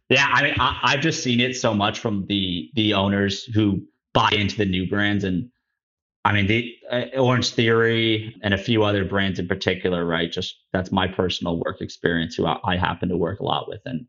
[0.08, 0.28] yeah.
[0.32, 3.82] I mean, I, I've just seen it so much from the the owners who
[4.14, 5.50] buy into the new brands and
[6.26, 10.32] I mean, the uh, Orangetheory and a few other brands in particular, right?
[10.32, 13.82] Just that's my personal work experience, who I, I, happen to work a lot with.
[13.86, 14.08] And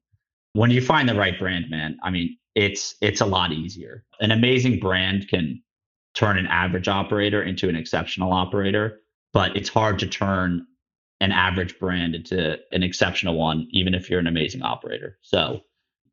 [0.54, 4.04] when you find the right brand, man, I mean, it's it's a lot easier.
[4.18, 5.62] An amazing brand can
[6.14, 9.00] turn an average operator into an exceptional operator,
[9.32, 10.66] but it's hard to turn
[11.20, 15.18] an average brand into an exceptional one, even if you're an amazing operator.
[15.20, 15.60] So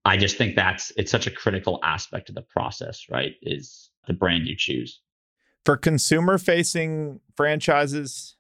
[0.03, 3.35] I just think that's it's such a critical aspect of the process, right?
[3.41, 4.99] Is the brand you choose.
[5.63, 8.35] For consumer facing franchises,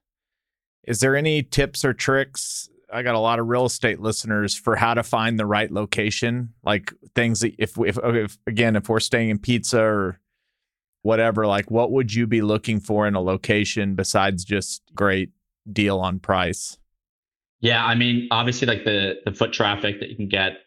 [0.83, 2.69] is there any tips or tricks?
[2.93, 6.53] I got a lot of real estate listeners for how to find the right location,
[6.63, 10.19] like things that if if, if again if we're staying in pizza or
[11.01, 15.31] whatever, like what would you be looking for in a location besides just great
[15.71, 16.77] deal on price?
[17.59, 20.59] Yeah, I mean, obviously like the the foot traffic that you can get,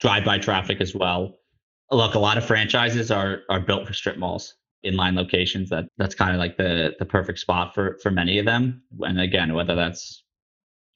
[0.00, 1.38] drive by traffic as well.
[1.90, 4.54] Look, a lot of franchises are are built for strip malls
[4.84, 8.46] inline locations that that's kind of like the the perfect spot for for many of
[8.46, 10.22] them and again whether that's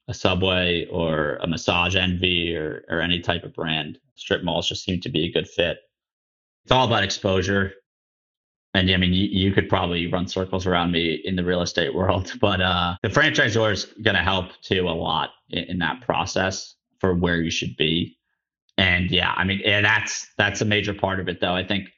[0.07, 3.99] a subway or a massage envy or or any type of brand.
[4.15, 5.77] Strip malls just seem to be a good fit.
[6.63, 7.73] It's all about exposure.
[8.75, 11.93] And i mean you, you could probably run circles around me in the real estate
[11.99, 16.01] world but uh the franchisor is going to help too a lot in, in that
[16.01, 18.17] process for where you should be.
[18.79, 21.53] And yeah i mean and that's that's a major part of it though.
[21.53, 21.89] I think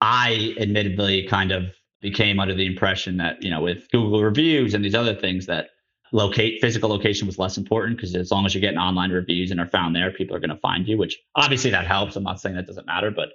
[0.00, 1.64] I admittedly kind of
[2.02, 5.68] became under the impression that, you know, with Google reviews and these other things that
[6.14, 9.60] locate physical location was less important because as long as you're getting online reviews and
[9.60, 12.16] are found there, people are going to find you, which obviously that helps.
[12.16, 13.30] I'm not saying that doesn't matter, but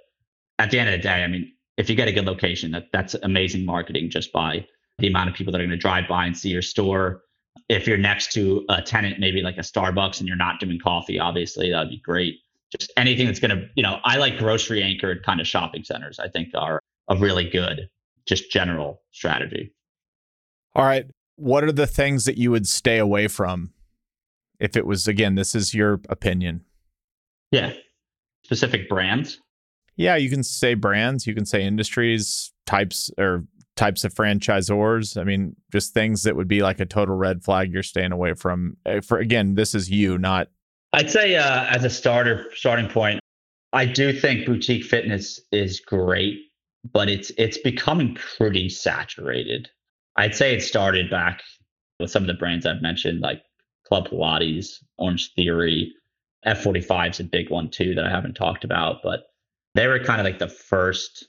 [0.58, 2.86] at the end of the day, I mean, if you get a good location, that
[2.92, 4.66] that's amazing marketing just by
[4.98, 7.22] the amount of people that are going to drive by and see your store.
[7.68, 11.18] If you're next to a tenant, maybe like a Starbucks, and you're not doing coffee,
[11.18, 12.36] obviously that'd be great
[12.70, 16.18] just anything that's going to, you know, I like grocery anchored kind of shopping centers,
[16.18, 17.88] I think are a really good,
[18.26, 19.74] just general strategy.
[20.74, 21.06] All right.
[21.40, 23.72] What are the things that you would stay away from
[24.58, 26.64] if it was, again, this is your opinion?
[27.50, 27.72] Yeah.
[28.44, 29.40] Specific brands?
[29.96, 30.16] Yeah.
[30.16, 33.44] You can say brands, you can say industries, types or
[33.76, 35.20] types of franchisors.
[35.20, 38.34] I mean, just things that would be like a total red flag you're staying away
[38.34, 38.76] from.
[38.84, 40.48] Eh, for again, this is you, not
[40.92, 43.20] I'd say uh, as a starter starting point,
[43.72, 46.38] I do think boutique fitness is great,
[46.92, 49.70] but it's it's becoming pretty saturated.
[50.16, 51.42] I'd say it started back
[51.98, 53.42] with some of the brands I've mentioned, like
[53.86, 55.88] Club Pilates, Orangetheory,
[56.46, 59.24] F45 is a big one too that I haven't talked about, but
[59.74, 61.26] they were kind of like the first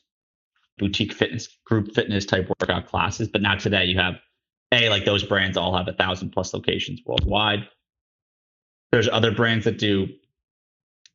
[0.77, 3.27] boutique fitness group fitness type workout classes.
[3.27, 4.15] But now today you have
[4.71, 7.67] a like those brands all have a thousand plus locations worldwide.
[8.91, 10.07] There's other brands that do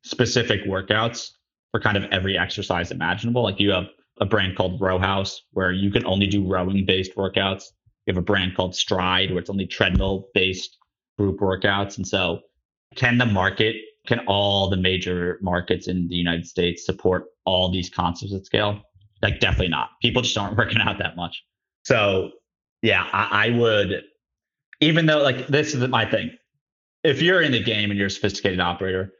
[0.03, 1.31] specific workouts
[1.71, 3.43] for kind of every exercise imaginable.
[3.43, 3.87] Like you have
[4.19, 7.63] a brand called Row House where you can only do rowing based workouts.
[8.05, 10.77] You have a brand called Stride where it's only treadmill based
[11.17, 11.97] group workouts.
[11.97, 12.41] And so,
[12.95, 13.75] can the market,
[14.07, 18.81] can all the major markets in the United States support all these concepts at scale?
[19.21, 19.89] Like, definitely not.
[20.01, 21.43] People just aren't working out that much.
[21.83, 22.31] So,
[22.81, 24.03] yeah, I, I would,
[24.79, 26.31] even though, like, this is my thing
[27.07, 29.13] if you're in the game and you're a sophisticated operator,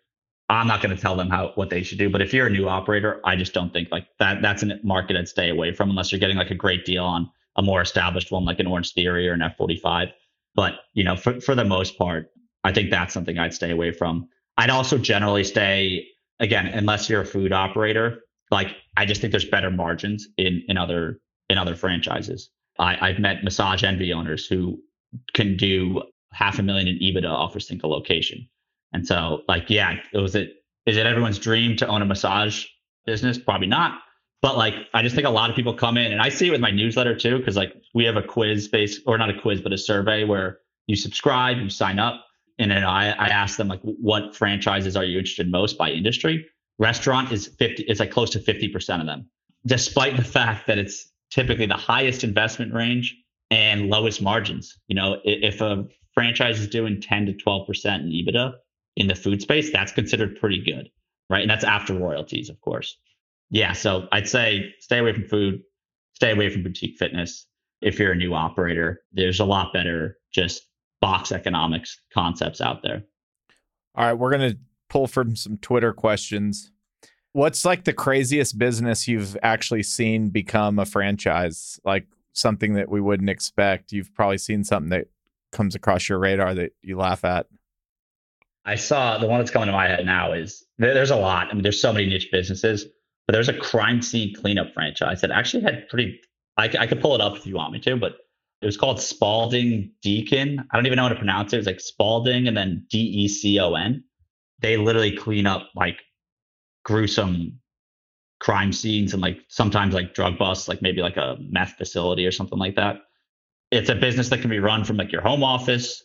[0.50, 2.10] I'm not going to tell them how what they should do.
[2.10, 4.42] But if you're a new operator, I just don't think like that.
[4.42, 7.30] That's a market I'd stay away from unless you're getting like a great deal on
[7.58, 10.12] a more established one like an Orangetheory or an F45.
[10.56, 12.32] But you know, for for the most part,
[12.64, 14.30] I think that's something I'd stay away from.
[14.58, 16.08] I'd also generally stay
[16.40, 18.22] again unless you're a food operator.
[18.50, 21.20] Like I just think there's better margins in in other
[21.50, 22.50] in other franchises.
[22.80, 24.80] I, I've met massage envy owners who
[25.34, 28.48] can do half a million in EBITDA off a single location.
[28.94, 30.54] And so, like, yeah, it was it.
[30.86, 32.66] Is it everyone's dream to own a massage
[33.06, 33.38] business?
[33.38, 34.00] Probably not.
[34.42, 36.52] But like, I just think a lot of people come in, and I see it
[36.52, 39.62] with my newsletter too, because like we have a quiz based, or not a quiz,
[39.62, 42.24] but a survey where you subscribe, you sign up,
[42.60, 45.92] and then I, I asked them like, what franchises are you interested in most by
[45.92, 46.46] industry?
[46.80, 49.30] Restaurant is 50, it's like close to 50% of them,
[49.66, 53.16] despite the fact that it's typically the highest investment range
[53.50, 54.78] and lowest margins.
[54.88, 57.68] You know, if a franchise is doing 10 to 12%
[58.00, 58.54] in EBITDA
[58.98, 60.90] in the food space, that's considered pretty good,
[61.30, 61.42] right?
[61.42, 62.98] And that's after royalties, of course.
[63.50, 63.74] Yeah.
[63.74, 65.62] So I'd say stay away from food,
[66.14, 67.46] stay away from boutique fitness.
[67.82, 70.64] If you're a new operator, there's a lot better just
[71.00, 73.04] box economics concepts out there.
[73.96, 74.14] All right.
[74.14, 74.58] We're going to
[74.90, 76.72] pull from some Twitter questions.
[77.34, 81.80] What's like the craziest business you've actually seen become a franchise?
[81.86, 83.92] Like something that we wouldn't expect.
[83.92, 85.08] You've probably seen something that
[85.52, 87.46] comes across your radar that you laugh at.
[88.68, 91.48] I saw the one that's coming to my head now is there's a lot.
[91.50, 92.86] I mean, there's so many niche businesses,
[93.26, 96.20] but there's a crime scene cleanup franchise that actually had pretty.
[96.58, 98.18] I, I could pull it up if you want me to, but
[98.62, 100.66] it was called Spaulding Decon.
[100.70, 101.58] I don't even know how to pronounce it.
[101.58, 104.04] It was like Spaulding and then D E C O N.
[104.60, 106.00] They literally clean up like
[106.84, 107.60] gruesome
[108.40, 112.32] crime scenes and like sometimes like drug busts, like maybe like a meth facility or
[112.32, 112.98] something like that.
[113.72, 116.04] It's a business that can be run from like your home office,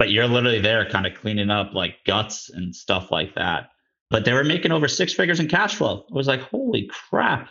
[0.00, 3.68] but you're literally there kind of cleaning up like guts and stuff like that.
[4.08, 6.06] But they were making over six figures in cash flow.
[6.08, 7.50] It was like, holy crap.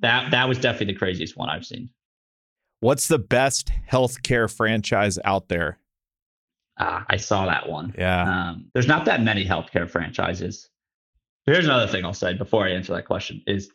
[0.00, 1.88] That that was definitely the craziest one I've seen.
[2.80, 5.78] What's the best healthcare franchise out there?
[6.78, 7.94] Ah, I saw that one.
[7.96, 8.50] Yeah.
[8.50, 10.68] Um, there's not that many healthcare franchises.
[11.46, 13.70] Here's another thing I'll say before I answer that question is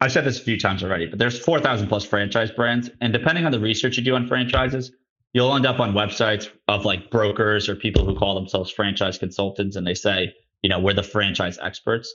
[0.00, 2.90] I've said this a few times already, but there's 4,000 plus franchise brands.
[3.00, 4.92] And depending on the research you do on franchises,
[5.32, 9.76] you'll end up on websites of like brokers or people who call themselves franchise consultants
[9.76, 12.14] and they say, you know, we're the franchise experts.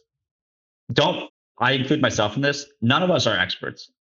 [0.92, 2.66] Don't, I include myself in this.
[2.82, 3.92] None of us are experts.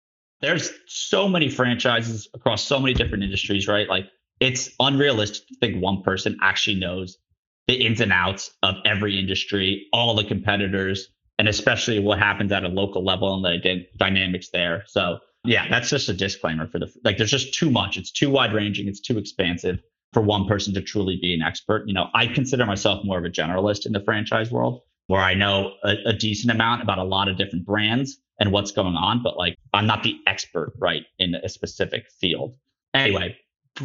[0.40, 3.88] There's so many franchises across so many different industries, right?
[3.88, 4.06] Like
[4.40, 7.18] it's unrealistic to think one person actually knows
[7.68, 11.08] the ins and outs of every industry, all the competitors,
[11.38, 14.82] and especially what happens at a local level and the dynamics there.
[14.86, 17.18] So, yeah, that's just a disclaimer for the like.
[17.18, 17.96] There's just too much.
[17.96, 18.88] It's too wide ranging.
[18.88, 19.80] It's too expansive
[20.12, 21.84] for one person to truly be an expert.
[21.86, 25.34] You know, I consider myself more of a generalist in the franchise world, where I
[25.34, 29.22] know a, a decent amount about a lot of different brands and what's going on,
[29.22, 32.54] but like I'm not the expert, right, in a specific field.
[32.94, 33.36] Anyway,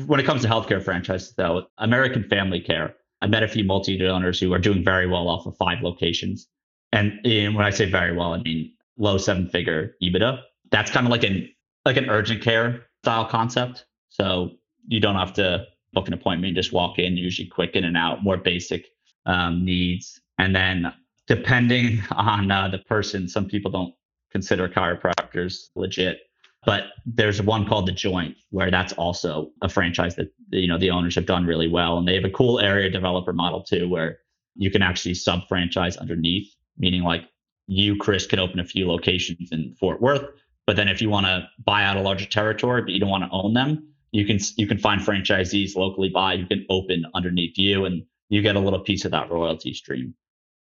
[0.05, 4.10] when it comes to healthcare franchises, though, American Family Care I met a few multi-unit
[4.10, 6.47] owners who are doing very well off of five locations.
[6.91, 10.39] And when I say very well, I mean low seven figure EBITDA.
[10.72, 11.49] That's kind of like an
[11.86, 13.86] like an urgent care style concept.
[14.09, 14.51] So
[14.88, 18.24] you don't have to book an appointment, just walk in, usually quick in and out,
[18.24, 18.88] more basic
[19.26, 20.20] um, needs.
[20.38, 20.93] And then
[21.28, 23.93] depending on uh, the person, some people don't
[24.32, 26.20] consider chiropractors legit.
[26.65, 30.89] But there's one called The Joint where that's also a franchise that you know the
[30.89, 34.20] owners have done really well, and they have a cool area developer model too, where
[34.55, 37.30] you can actually sub franchise underneath, meaning like
[37.68, 40.26] you, Chris, can open a few locations in Fort Worth,
[40.68, 43.24] but then if you want to buy out a larger territory but you don't want
[43.24, 47.57] to own them, you can you can find franchisees locally buy, you can open underneath
[47.57, 50.13] you, and you get a little piece of that royalty stream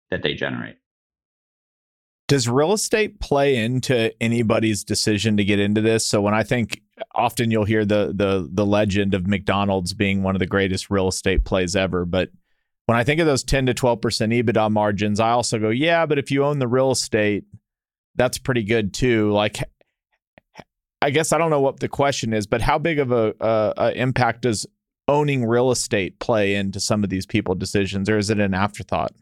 [0.09, 0.77] that they generate.
[2.27, 6.05] Does real estate play into anybody's decision to get into this?
[6.05, 6.81] So when I think
[7.13, 11.09] often you'll hear the the the legend of McDonald's being one of the greatest real
[11.09, 12.29] estate plays ever, but
[12.85, 16.17] when I think of those 10 to 12% EBITDA margins, I also go, yeah, but
[16.17, 17.43] if you own the real estate,
[18.15, 19.29] that's pretty good too.
[19.33, 19.57] Like
[21.07, 23.73] I guess I don't know what the question is, but how big of a, a,
[23.77, 24.67] a impact does
[25.07, 29.13] owning real estate play into some of these people decisions or is it an afterthought?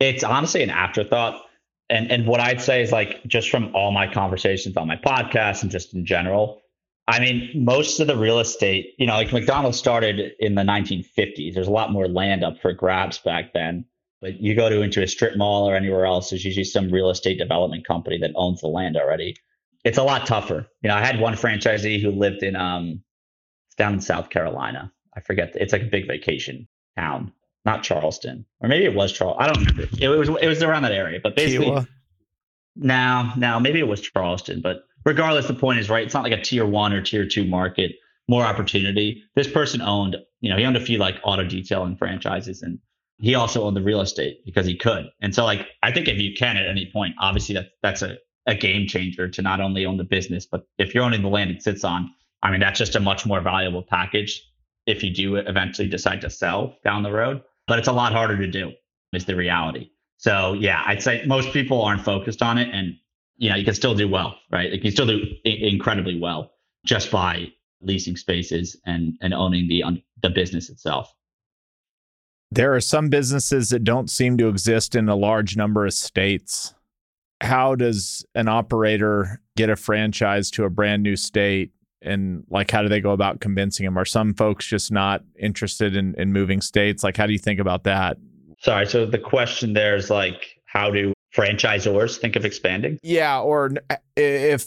[0.00, 1.42] It's honestly an afterthought
[1.90, 5.60] and and what I'd say is like just from all my conversations on my podcast
[5.60, 6.62] and just in general,
[7.06, 11.52] I mean, most of the real estate, you know, like McDonald's started in the 1950s.
[11.52, 13.84] There's a lot more land up for grabs back then.
[14.22, 17.10] But you go to into a strip mall or anywhere else, there's usually some real
[17.10, 19.36] estate development company that owns the land already.
[19.86, 20.66] It's a lot tougher.
[20.82, 23.02] You know, I had one franchisee who lived in um
[23.78, 24.92] down in South Carolina.
[25.16, 25.52] I forget.
[25.54, 27.32] It's like a big vacation town
[27.66, 29.42] not Charleston, or maybe it was Charleston.
[29.42, 29.88] I don't remember.
[30.00, 31.88] It, was it was around that area, but basically, Kiawah.
[32.76, 36.04] now now maybe it was Charleston, but regardless, the point is right.
[36.04, 37.96] It's not like a tier one or tier two market.
[38.28, 39.22] More opportunity.
[39.34, 42.78] This person owned, you know, he owned a few like auto detailing franchises, and
[43.18, 45.06] he also owned the real estate because he could.
[45.20, 48.16] And so, like, I think if you can at any point, obviously that that's a
[48.46, 51.50] a game changer to not only own the business, but if you're owning the land
[51.50, 52.10] it sits on,
[52.42, 54.42] I mean, that's just a much more valuable package
[54.86, 58.36] if you do eventually decide to sell down the road but it's a lot harder
[58.36, 58.72] to do
[59.12, 59.90] is the reality.
[60.18, 62.96] So yeah, I'd say most people aren't focused on it and
[63.38, 64.70] you know, you can still do well, right?
[64.70, 66.52] Like you can still do incredibly well
[66.86, 67.48] just by
[67.82, 71.12] leasing spaces and and owning the um, the business itself.
[72.50, 76.74] There are some businesses that don't seem to exist in a large number of states.
[77.40, 81.72] How does an operator get a franchise to a brand new state?
[82.02, 83.98] And like, how do they go about convincing them?
[83.98, 87.02] Are some folks just not interested in, in moving states?
[87.02, 88.16] Like, how do you think about that?
[88.60, 88.86] Sorry.
[88.86, 92.98] So the question there is like, how do franchisors think of expanding?
[93.02, 93.40] Yeah.
[93.40, 94.66] Or eh, if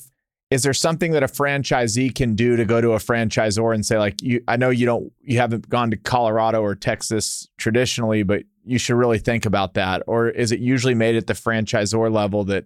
[0.51, 3.97] is there something that a franchisee can do to go to a franchisor and say
[3.97, 8.43] like you i know you don't you haven't gone to colorado or texas traditionally but
[8.65, 12.43] you should really think about that or is it usually made at the franchisor level
[12.43, 12.65] that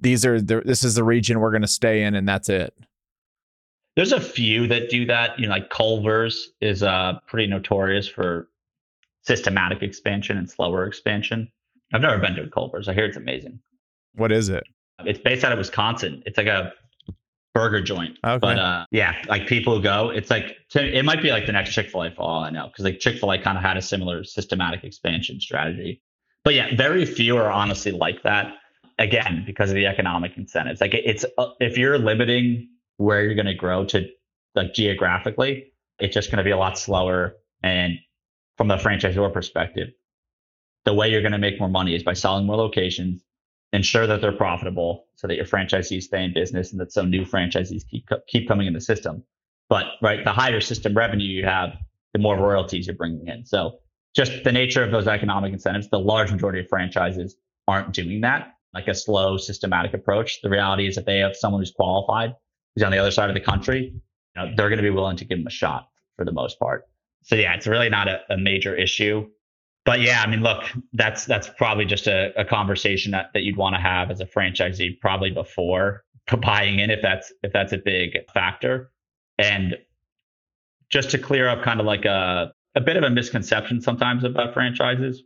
[0.00, 2.74] these are the, this is the region we're going to stay in and that's it?
[3.96, 5.38] There's a few that do that.
[5.38, 8.48] You know like culver's is uh pretty notorious for
[9.22, 11.50] systematic expansion and slower expansion.
[11.92, 12.88] I've never been to culver's.
[12.88, 13.60] I hear it's amazing.
[14.14, 14.64] What is it?
[15.04, 16.22] It's based out of wisconsin.
[16.26, 16.72] It's like a
[17.54, 18.18] burger joint.
[18.24, 18.38] Okay.
[18.38, 21.88] But uh, yeah, like people go, it's like it might be like the next Chick
[21.90, 23.82] Fil A for all I know, because like Chick Fil A kind of had a
[23.82, 26.02] similar systematic expansion strategy.
[26.42, 28.54] But yeah, very few are honestly like that.
[28.98, 30.80] Again, because of the economic incentives.
[30.80, 34.06] Like it's uh, if you're limiting where you're going to grow to
[34.54, 37.34] like geographically, it's just going to be a lot slower.
[37.62, 37.98] And
[38.56, 39.88] from the franchisor perspective,
[40.84, 43.24] the way you're going to make more money is by selling more locations
[43.74, 47.24] ensure that they're profitable so that your franchisees stay in business and that some new
[47.24, 49.22] franchisees keep keep coming in the system.
[49.68, 51.70] But right, the higher system revenue you have,
[52.12, 53.44] the more royalties you're bringing in.
[53.44, 53.78] So
[54.14, 57.34] just the nature of those economic incentives, the large majority of franchises
[57.66, 60.40] aren't doing that, like a slow, systematic approach.
[60.42, 62.34] The reality is that they have someone who's qualified,
[62.74, 63.92] who's on the other side of the country,
[64.36, 66.58] you know, they're going to be willing to give them a shot for the most
[66.60, 66.84] part.
[67.24, 69.26] So yeah, it's really not a, a major issue
[69.84, 70.64] but yeah, I mean, look,
[70.94, 74.26] that's that's probably just a, a conversation that, that you'd want to have as a
[74.26, 76.04] franchisee probably before
[76.42, 78.90] buying in if that's if that's a big factor.
[79.38, 79.76] And
[80.90, 84.54] just to clear up kind of like a a bit of a misconception sometimes about
[84.54, 85.22] franchises.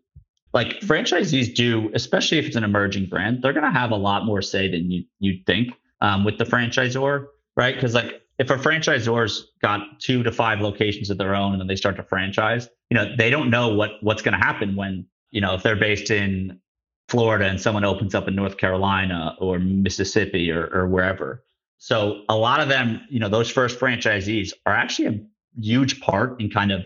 [0.53, 4.43] Like franchisees do, especially if it's an emerging brand, they're to have a lot more
[4.43, 7.75] say than you you'd think um, with the franchisor, right?
[7.75, 11.67] Because like if a franchisor's got two to five locations of their own and then
[11.67, 15.07] they start to franchise, you know, they don't know what what's going to happen when,
[15.31, 16.61] you know, if they're based in
[17.09, 21.43] Florida and someone opens up in North Carolina or Mississippi or, or wherever.
[21.79, 26.41] So a lot of them, you know, those first franchisees are actually a huge part
[26.41, 26.85] in kind of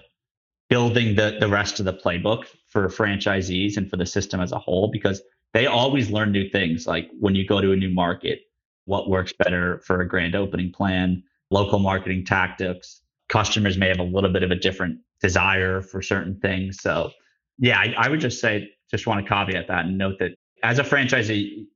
[0.68, 4.59] building the the rest of the playbook for franchisees and for the system as a
[4.59, 5.20] whole because
[5.53, 8.40] they always learn new things like when you go to a new market
[8.86, 11.22] what works better for a grand opening plan
[11.53, 13.03] local marketing tactics.
[13.28, 16.80] Customers may have a little bit of a different desire for certain things.
[16.80, 17.11] So,
[17.59, 20.32] yeah, I, I would just say, just want to caveat that and note that
[20.62, 21.66] as a franchisee,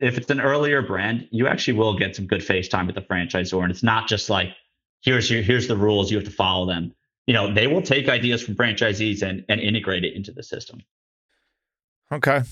[0.00, 3.02] if it's an earlier brand, you actually will get some good face time with the
[3.02, 3.62] franchisor.
[3.62, 4.48] And it's not just like,
[5.02, 6.94] here's your, here's the rules, you have to follow them.
[7.26, 10.82] You know, they will take ideas from franchisees and, and integrate it into the system.
[12.12, 12.42] Okay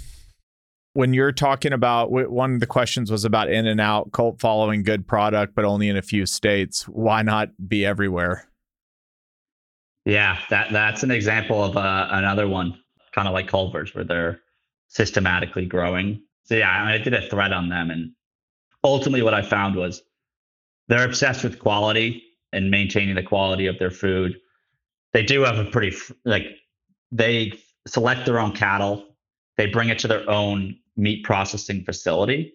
[0.94, 5.54] when you're talking about one of the questions was about In-N-Out cult following good product
[5.54, 6.86] but only in a few states.
[6.88, 8.48] Why not be everywhere?
[10.04, 12.78] Yeah that that's an example of uh, another one
[13.12, 14.40] kind of like culver's where they're
[14.88, 16.22] systematically growing.
[16.44, 18.12] So yeah I, mean, I did a thread on them and
[18.84, 20.02] ultimately what i found was
[20.88, 22.22] they're obsessed with quality
[22.52, 24.36] and maintaining the quality of their food.
[25.12, 26.44] They do have a pretty like
[27.10, 27.52] they
[27.86, 29.06] select their own cattle.
[29.56, 32.54] They bring it to their own meat processing facility.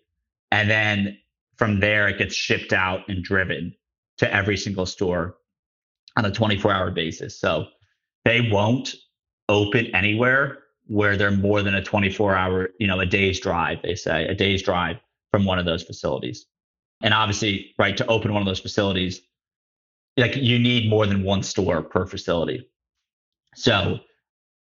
[0.52, 1.18] And then
[1.56, 3.74] from there, it gets shipped out and driven
[4.18, 5.38] to every single store
[6.16, 7.40] on a 24 hour basis.
[7.40, 7.68] So
[8.26, 8.96] they won't
[9.50, 13.96] open anywhere where they're more than a 24 hour, you know, a day's drive, they
[13.96, 14.98] say, a day's drive
[15.32, 16.46] from one of those facilities.
[17.02, 19.22] And obviously, right, to open one of those facilities,
[20.16, 22.68] like you need more than one store per facility.
[23.56, 24.00] So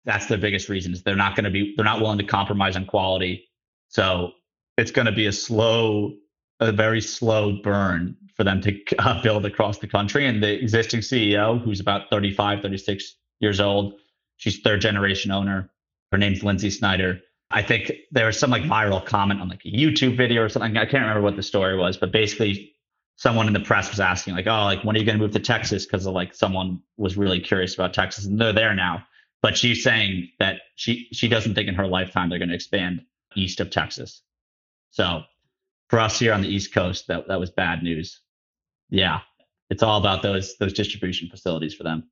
[0.04, 2.76] that's the biggest reason is they're not going to be, they're not willing to compromise
[2.76, 3.48] on quality
[3.88, 4.32] so
[4.76, 6.14] it's going to be a slow,
[6.60, 10.26] a very slow burn for them to uh, build across the country.
[10.26, 13.94] And the existing CEO, who's about 35, 36 years old,
[14.36, 15.70] she's third generation owner.
[16.12, 17.20] Her name's Lynsi Snyder.
[17.50, 20.76] I think there was some like viral comment on like a YouTube video or something.
[20.76, 22.72] I can't remember what the story was, but basically
[23.16, 25.32] someone in the press was asking like, oh, like when are you going to move
[25.32, 25.86] to Texas?
[25.86, 29.04] Because like someone was really curious about Texas, and they're there now.
[29.42, 33.02] But she's saying that she she doesn't think in her lifetime they're going to expand
[33.36, 34.22] east of Texas.
[34.90, 35.22] So
[35.88, 38.20] for us here on the East Coast, that, that was bad news.
[38.90, 39.20] Yeah.
[39.70, 42.08] It's all about those those distribution facilities for them.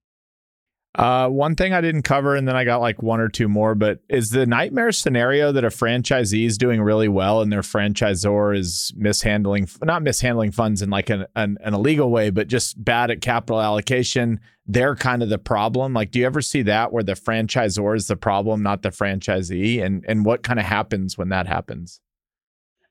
[0.96, 3.74] Uh, one thing I didn't cover, and then I got like one or two more,
[3.74, 8.56] but is the nightmare scenario that a franchisee is doing really well and their franchisor
[8.56, 13.10] is mishandling, not mishandling funds in like an, an, an illegal way, but just bad
[13.10, 14.38] at capital allocation.
[14.66, 15.94] They're kind of the problem.
[15.94, 19.84] Like, do you ever see that where the franchisor is the problem, not the franchisee?
[19.84, 22.00] And, and what kind of happens when that happens?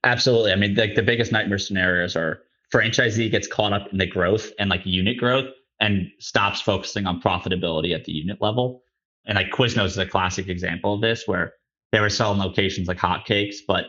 [0.04, 0.52] Absolutely.
[0.52, 2.42] I mean, like the biggest nightmare scenarios are
[2.74, 5.48] franchisee gets caught up in the growth and like unit growth
[5.84, 8.84] and stops focusing on profitability at the unit level.
[9.26, 11.54] And like Quiznos is a classic example of this where
[11.92, 13.88] they were selling locations like hotcakes, but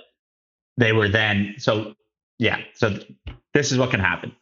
[0.76, 1.95] they were then so
[2.40, 2.59] yeah.
[2.74, 2.99] So
[3.55, 4.34] this is what can happen.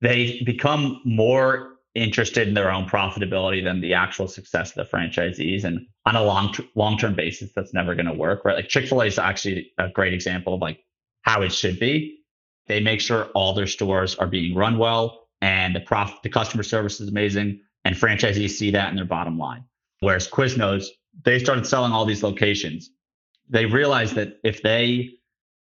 [0.00, 5.64] They become more interested in their own profitability than the actual success of the franchisees.
[5.64, 8.56] And on a long long term basis, that's never going to work, right?
[8.56, 10.78] Like Chick Fil A is actually a great example of like
[11.22, 12.20] how it should be.
[12.68, 16.62] They make sure all their stores are being run well and the prof the customer
[16.62, 19.64] service is amazing and franchisees see that in their bottom line.
[20.00, 20.86] Whereas quiznos
[21.24, 22.90] they started selling all these locations.
[23.48, 25.10] They realized that if they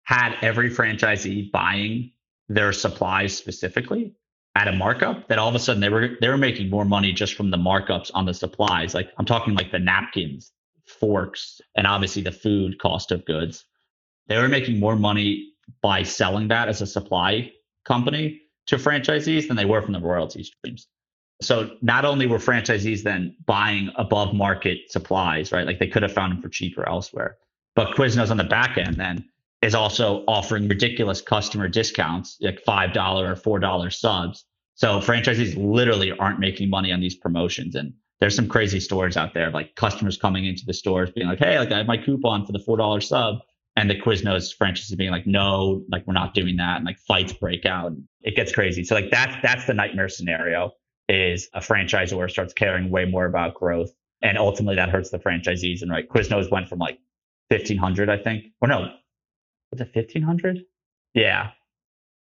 [0.04, 2.12] had every franchisee buying
[2.50, 4.14] their supplies specifically
[4.56, 7.14] at a markup that all of a sudden they were they were making more money
[7.14, 8.94] just from the markups on the supplies.
[8.94, 10.52] Like i'm talking like the napkins
[10.86, 13.66] forks and obviously the food cost of goods.
[14.28, 15.52] They were making more money
[15.82, 17.52] by selling that as a supply
[17.86, 20.88] company to franchisees than they were from the royalty streams.
[21.42, 25.66] So not only were franchisees then buying above market supplies, right?
[25.66, 27.38] Like they could have found them for cheaper elsewhere,
[27.76, 29.26] but Quiznos on the back end then
[29.62, 34.46] is also offering ridiculous customer discounts, like five dollar or four dollar subs.
[34.76, 37.76] So franchisees literally aren't making money on these promotions.
[37.76, 41.40] And there's some crazy stories out there, like customers coming into the stores being like,
[41.40, 43.40] "Hey, like I have my coupon for the four dollar sub,"
[43.78, 46.98] and the Quiznos franchise is being like, no, like we're not doing that, and like
[46.98, 47.94] fights break out.
[48.22, 48.84] It gets crazy.
[48.84, 50.72] So like that's that's the nightmare scenario
[51.08, 53.92] is a franchisor starts caring way more about growth,
[54.24, 55.84] and ultimately that hurts the franchisees.
[55.84, 56.98] And right, Quiznos went from like
[57.50, 58.90] fifteen hundred, I think, or no,
[59.72, 60.64] was it fifteen hundred?
[61.14, 61.52] Yeah,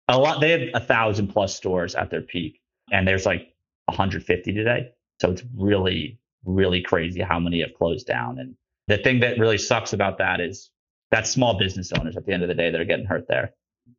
[0.08, 0.42] a lot.
[0.42, 2.60] They had a thousand plus stores at their peak,
[2.92, 3.54] and there's like
[3.86, 4.90] 150 today.
[5.22, 8.38] So it's really, really crazy how many have closed down.
[8.38, 8.54] And
[8.88, 10.70] the thing that really sucks about that is
[11.10, 13.52] that's small business owners at the end of the day that are getting hurt there.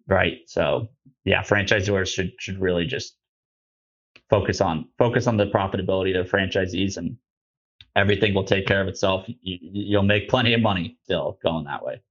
[0.07, 0.39] Right.
[0.47, 0.87] So
[1.25, 3.15] yeah, franchisors should should really just
[4.29, 7.17] focus on focus on the profitability of the franchisees and
[7.95, 9.25] everything will take care of itself.
[9.27, 12.01] You, you'll make plenty of money still going that way.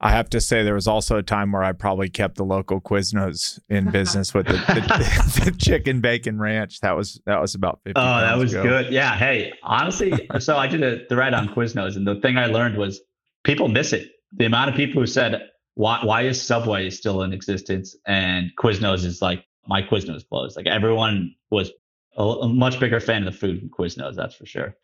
[0.00, 2.80] I have to say, there was also a time where I probably kept the local
[2.80, 6.80] Quiznos in business with the, the, the, chicken bacon ranch.
[6.80, 7.98] That was that was about fifty.
[7.98, 8.62] Oh, that was ago.
[8.64, 8.92] good.
[8.92, 9.16] Yeah.
[9.16, 13.00] Hey, honestly, so I did a thread on Quiznos, and the thing I learned was
[13.44, 14.10] people miss it.
[14.32, 17.96] The amount of people who said, why, why is Subway still in existence?
[18.06, 20.56] And Quiznos is like, my Quiznos closed.
[20.56, 21.70] Like everyone was
[22.16, 24.76] a, much bigger fan of the food than Quiznos, that's for sure.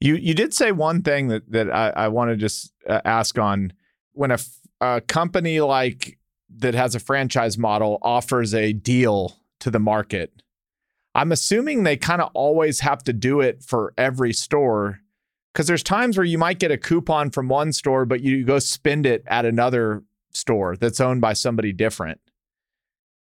[0.00, 3.38] You you did say one thing that that I, I want to just uh, ask
[3.38, 3.72] on
[4.12, 4.38] when a,
[4.80, 6.18] a company like
[6.56, 10.42] that has a franchise model offers a deal to the market.
[11.14, 15.00] I'm assuming they kind of always have to do it for every store
[15.54, 18.58] because there's times where you might get a coupon from one store, but you go
[18.58, 20.02] spend it at another
[20.32, 22.20] store that's owned by somebody different.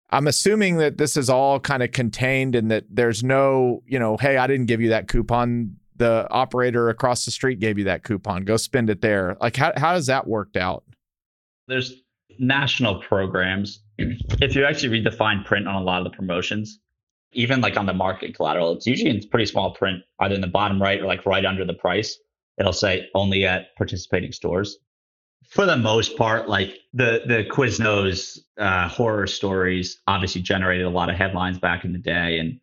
[0.09, 4.17] I'm assuming that this is all kind of contained and that there's no, you know,
[4.17, 5.77] hey, I didn't give you that coupon.
[5.95, 8.43] The operator across the street gave you that coupon.
[8.43, 9.35] Go spend it there.
[9.41, 10.83] Like, how, how does that worked out?
[11.67, 12.03] There's
[12.39, 13.81] national programs.
[13.97, 16.79] If you actually read the fine print on a lot of the promotions,
[17.33, 20.47] even like on the market collateral, it's usually in pretty small print, either in the
[20.47, 22.17] bottom right or like right under the price.
[22.57, 24.77] It'll say only at participating stores.
[25.49, 31.09] For the most part, like the the Quiznos uh, horror stories obviously generated a lot
[31.09, 32.59] of headlines back in the day, and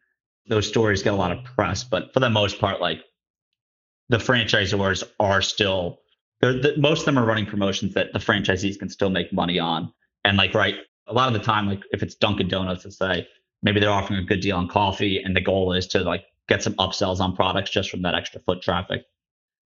[0.49, 1.85] those stories get a lot of press.
[1.85, 3.01] But for the most part, like
[4.09, 6.01] the franchisors are still
[6.41, 9.93] the, most of them are running promotions that the franchisees can still make money on.
[10.25, 10.75] And like right,
[11.07, 13.27] a lot of the time, like if it's Dunkin' Donuts, let's say
[13.65, 16.63] maybe they're offering a good deal on coffee and the goal is to like get
[16.63, 19.03] some upsells on products just from that extra foot traffic.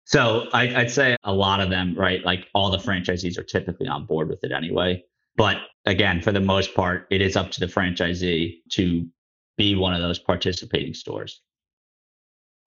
[0.04, 3.88] So I, i'd say a lot of them right like all the franchisees are typically
[3.88, 5.04] on board with it anyway.
[5.36, 9.06] But again for the most part it is up to the franchisee to
[9.58, 11.42] be one of those participating stores.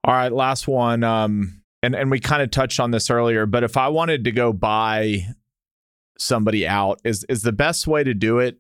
[0.04, 3.64] All right last one um and and we kind of touched on this earlier but
[3.64, 5.26] if i wanted to go buy
[6.18, 8.58] somebody out is is the best way to do it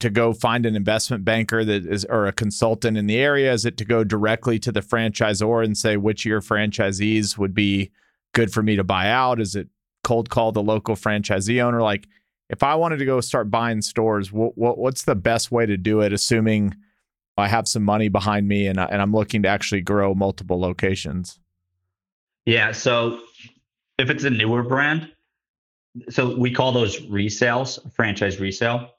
[0.00, 3.52] to go find an investment banker that is or a consultant in the area?
[3.52, 7.54] Is it to go directly to the franchisor and say which of your franchisees would
[7.54, 7.90] be
[8.32, 9.40] good for me to buy out?
[9.40, 9.68] Is it
[10.04, 11.82] cold call the local franchisee owner?
[11.82, 12.08] Like,
[12.48, 15.76] if I wanted to go start buying stores, what, what what's the best way to
[15.76, 16.12] do it?
[16.12, 16.74] Assuming
[17.36, 21.38] I have some money behind me and, and I'm looking to actually grow multiple locations?
[22.46, 22.72] Yeah.
[22.72, 23.20] So
[23.98, 25.12] if it's a newer brand,
[26.08, 28.92] so we call those resales, franchise resale.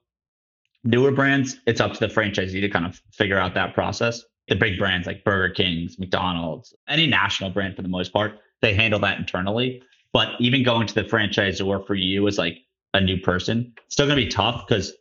[0.84, 4.24] Newer brands, it's up to the franchisee to kind of figure out that process.
[4.48, 8.74] The big brands like Burger King's, McDonald's, any national brand for the most part, they
[8.74, 9.84] handle that internally.
[10.14, 12.60] But even going to the franchisor for you as like
[12.94, 14.94] a new person, it's still going to be tough because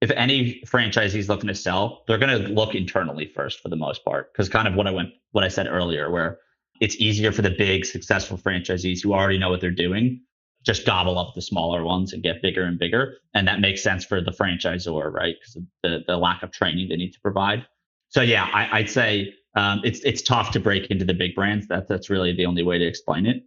[0.00, 3.76] if any franchisee is looking to sell, they're going to look internally first for the
[3.76, 4.32] most part.
[4.32, 6.38] Because kind of what I went, what I said earlier, where
[6.80, 10.20] it's easier for the big successful franchisees who already know what they're doing
[10.64, 13.14] just gobble up the smaller ones and get bigger and bigger.
[13.34, 15.34] And that makes sense for the franchisor, right?
[15.40, 17.66] Because the, the lack of training they need to provide.
[18.08, 21.66] So yeah, I, would say um, it's it's tough to break into the big brands.
[21.68, 23.42] That that's really the only way to explain it.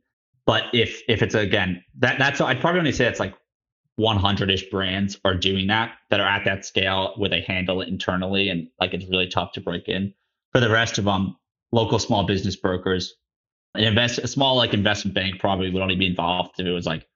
[0.46, 3.36] But if if it's again that that's I'd probably only say it's like
[4.00, 8.50] 100ish brands are doing that that are at that scale where they handle it internally
[8.50, 10.14] and like it's really tough to break in.
[10.52, 11.36] For the rest of them,
[11.72, 13.16] local small business brokers,
[13.76, 16.85] an invest a small like investment bank probably would only be involved if it was
[16.85, 17.07] like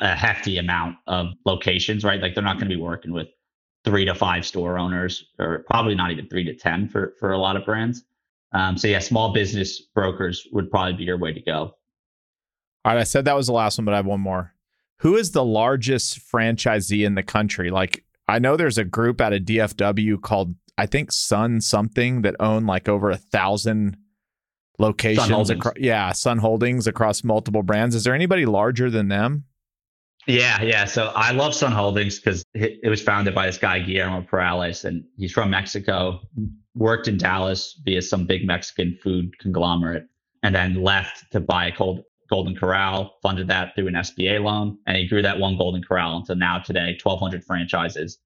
[0.00, 2.20] a hefty amount of locations, right?
[2.20, 3.28] Like they're not going to be working with
[3.84, 7.38] three to five store owners, or probably not even three to ten for for a
[7.38, 8.04] lot of brands.
[8.52, 11.74] Um, so yeah, small business brokers would probably be your way to go.
[12.84, 14.54] All right, I said that was the last one, but I have one more.
[14.98, 17.70] Who is the largest franchisee in the country?
[17.70, 22.36] Like I know there's a group at a DFW called I think Sun something that
[22.38, 23.96] own like over a thousand
[24.78, 27.94] locations across yeah sun holdings across multiple brands.
[27.94, 29.44] Is there anybody larger than them?
[30.26, 30.84] Yeah yeah.
[30.84, 35.04] So i love sun holdings because it was founded by this guy guillermo perales and
[35.16, 36.20] he's from mexico
[36.74, 40.04] worked in dallas via some big mexican food conglomerate
[40.42, 44.78] and then left to buy a cold golden corral funded that through an sba loan
[44.86, 48.18] and he grew that one golden corral until now today 1200 franchises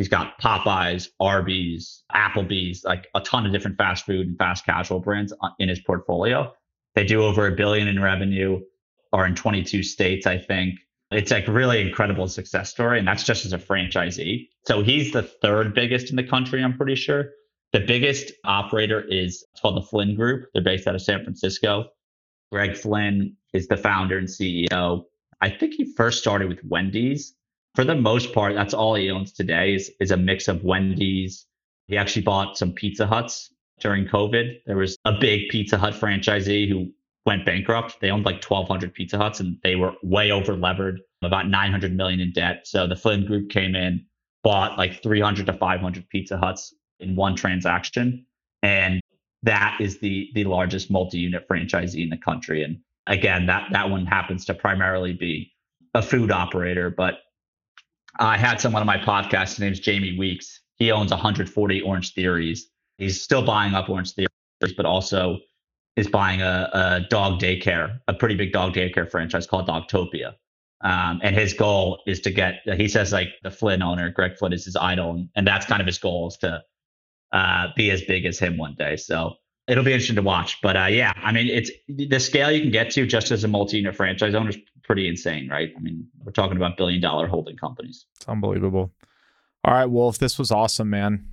[0.00, 4.98] He's got Popeyes, Arby's, Applebee's, like a ton of different fast food and fast casual
[4.98, 6.50] brands uh, in his portfolio.
[6.94, 8.60] They do over a billion in revenue,
[9.12, 10.76] are in 22 states, I think.
[11.10, 14.48] It's like really incredible success story, and that's just as a franchisee.
[14.64, 17.26] So he's the third biggest in the country, I'm pretty sure.
[17.74, 20.46] The biggest operator is it's called the Flynn Group.
[20.54, 21.90] They're based out of San Francisco.
[22.50, 25.02] Greg Flynn is the founder and CEO.
[25.42, 27.34] I think he first started with Wendy's
[27.74, 31.46] for the most part, that's all he owns today is, is a mix of Wendy's.
[31.86, 34.60] He actually bought some Pizza Huts during COVID.
[34.66, 36.90] There was a big Pizza Hut franchisee who
[37.26, 38.00] went bankrupt.
[38.00, 42.20] They owned like 1,200 Pizza Huts and they were way over levered, about 900 million
[42.20, 42.66] in debt.
[42.66, 44.04] So the Flynn Group came in,
[44.42, 48.26] bought like 300 to 500 Pizza Huts in one transaction,
[48.62, 49.00] and
[49.42, 52.62] that is the the largest multi-unit franchisee in the country.
[52.62, 55.52] And again, that that one happens to primarily be
[55.94, 57.20] a food operator, but
[58.18, 59.50] I had someone on my podcast.
[59.50, 60.60] His name's Jamie Weeks.
[60.76, 62.60] He owns 140 Orangetheories.
[62.98, 65.38] He's still buying up Orangetheories, but also
[65.96, 70.34] is buying a, a dog daycare, a pretty big dog daycare franchise called Dogtopia.
[70.82, 74.52] Um, and his goal is to get, he says, like the Flynn owner, Greg Flynn
[74.52, 75.10] is his idol.
[75.10, 76.62] And and that's kind of his goal is to
[77.32, 78.96] uh, be as big as him one day.
[78.96, 79.34] So
[79.70, 80.60] it'll be interesting to watch.
[80.62, 83.48] But uh, yeah, I mean, it's the scale you can get to just as a
[83.48, 85.72] multi-unit franchise owner is pretty insane, right?
[85.76, 88.06] I mean, we're talking about billion-dollar holding companies.
[88.16, 88.92] It's unbelievable.
[89.64, 91.26] All right, Wolf, this was awesome, man.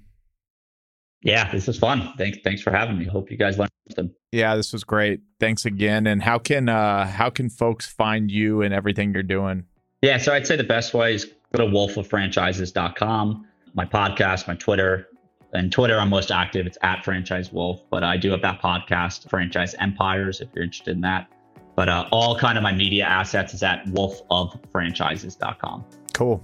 [1.24, 2.14] Yeah, this was fun.
[2.18, 3.06] Thanks, thanks for having me.
[3.06, 4.14] Hope you guys learned something.
[4.32, 5.22] Yeah, this was great.
[5.40, 6.06] Thanks again.
[6.06, 9.66] And how can uh how can folks find you and everything you're doing?
[10.04, 15.08] Yeah, so I'd say the best way is go to wolfoffranchises.com, my podcast, my Twitter,
[15.54, 16.68] and Twitter, I'm most active.
[16.68, 20.96] It's at Franchise Wolf, but I do have that podcast, Franchise Empires, if you're interested
[20.96, 21.28] in that.
[21.76, 25.86] But uh, all kind of my media assets is at wolfoffranchises.com.
[26.14, 26.42] Cool.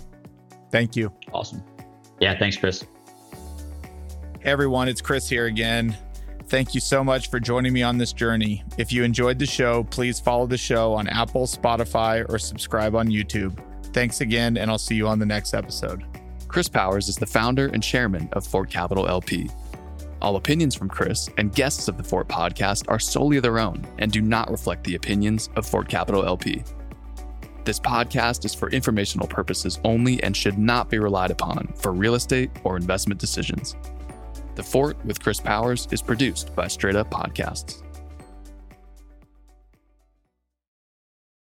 [0.71, 1.11] Thank you.
[1.33, 1.63] Awesome.
[2.19, 2.85] Yeah, thanks, Chris.
[4.39, 5.97] Hey, everyone, it's Chris here again.
[6.47, 8.63] Thank you so much for joining me on this journey.
[8.77, 13.07] If you enjoyed the show, please follow the show on Apple, Spotify, or subscribe on
[13.07, 13.57] YouTube.
[13.93, 16.03] Thanks again, and I'll see you on the next episode.
[16.53, 19.49] Chris Powers is the founder and chairman of Fort Capital LP.
[20.21, 24.11] All opinions from Chris and guests of the Fort podcast are solely their own and
[24.11, 26.63] do not reflect the opinions of Fort Capital LP.
[27.65, 32.13] This podcast is for informational purposes only and should not be relied upon for real
[32.13, 33.75] estate or investment decisions.
[34.53, 37.82] The Fort with Chris Powers is produced by Straight Up Podcasts.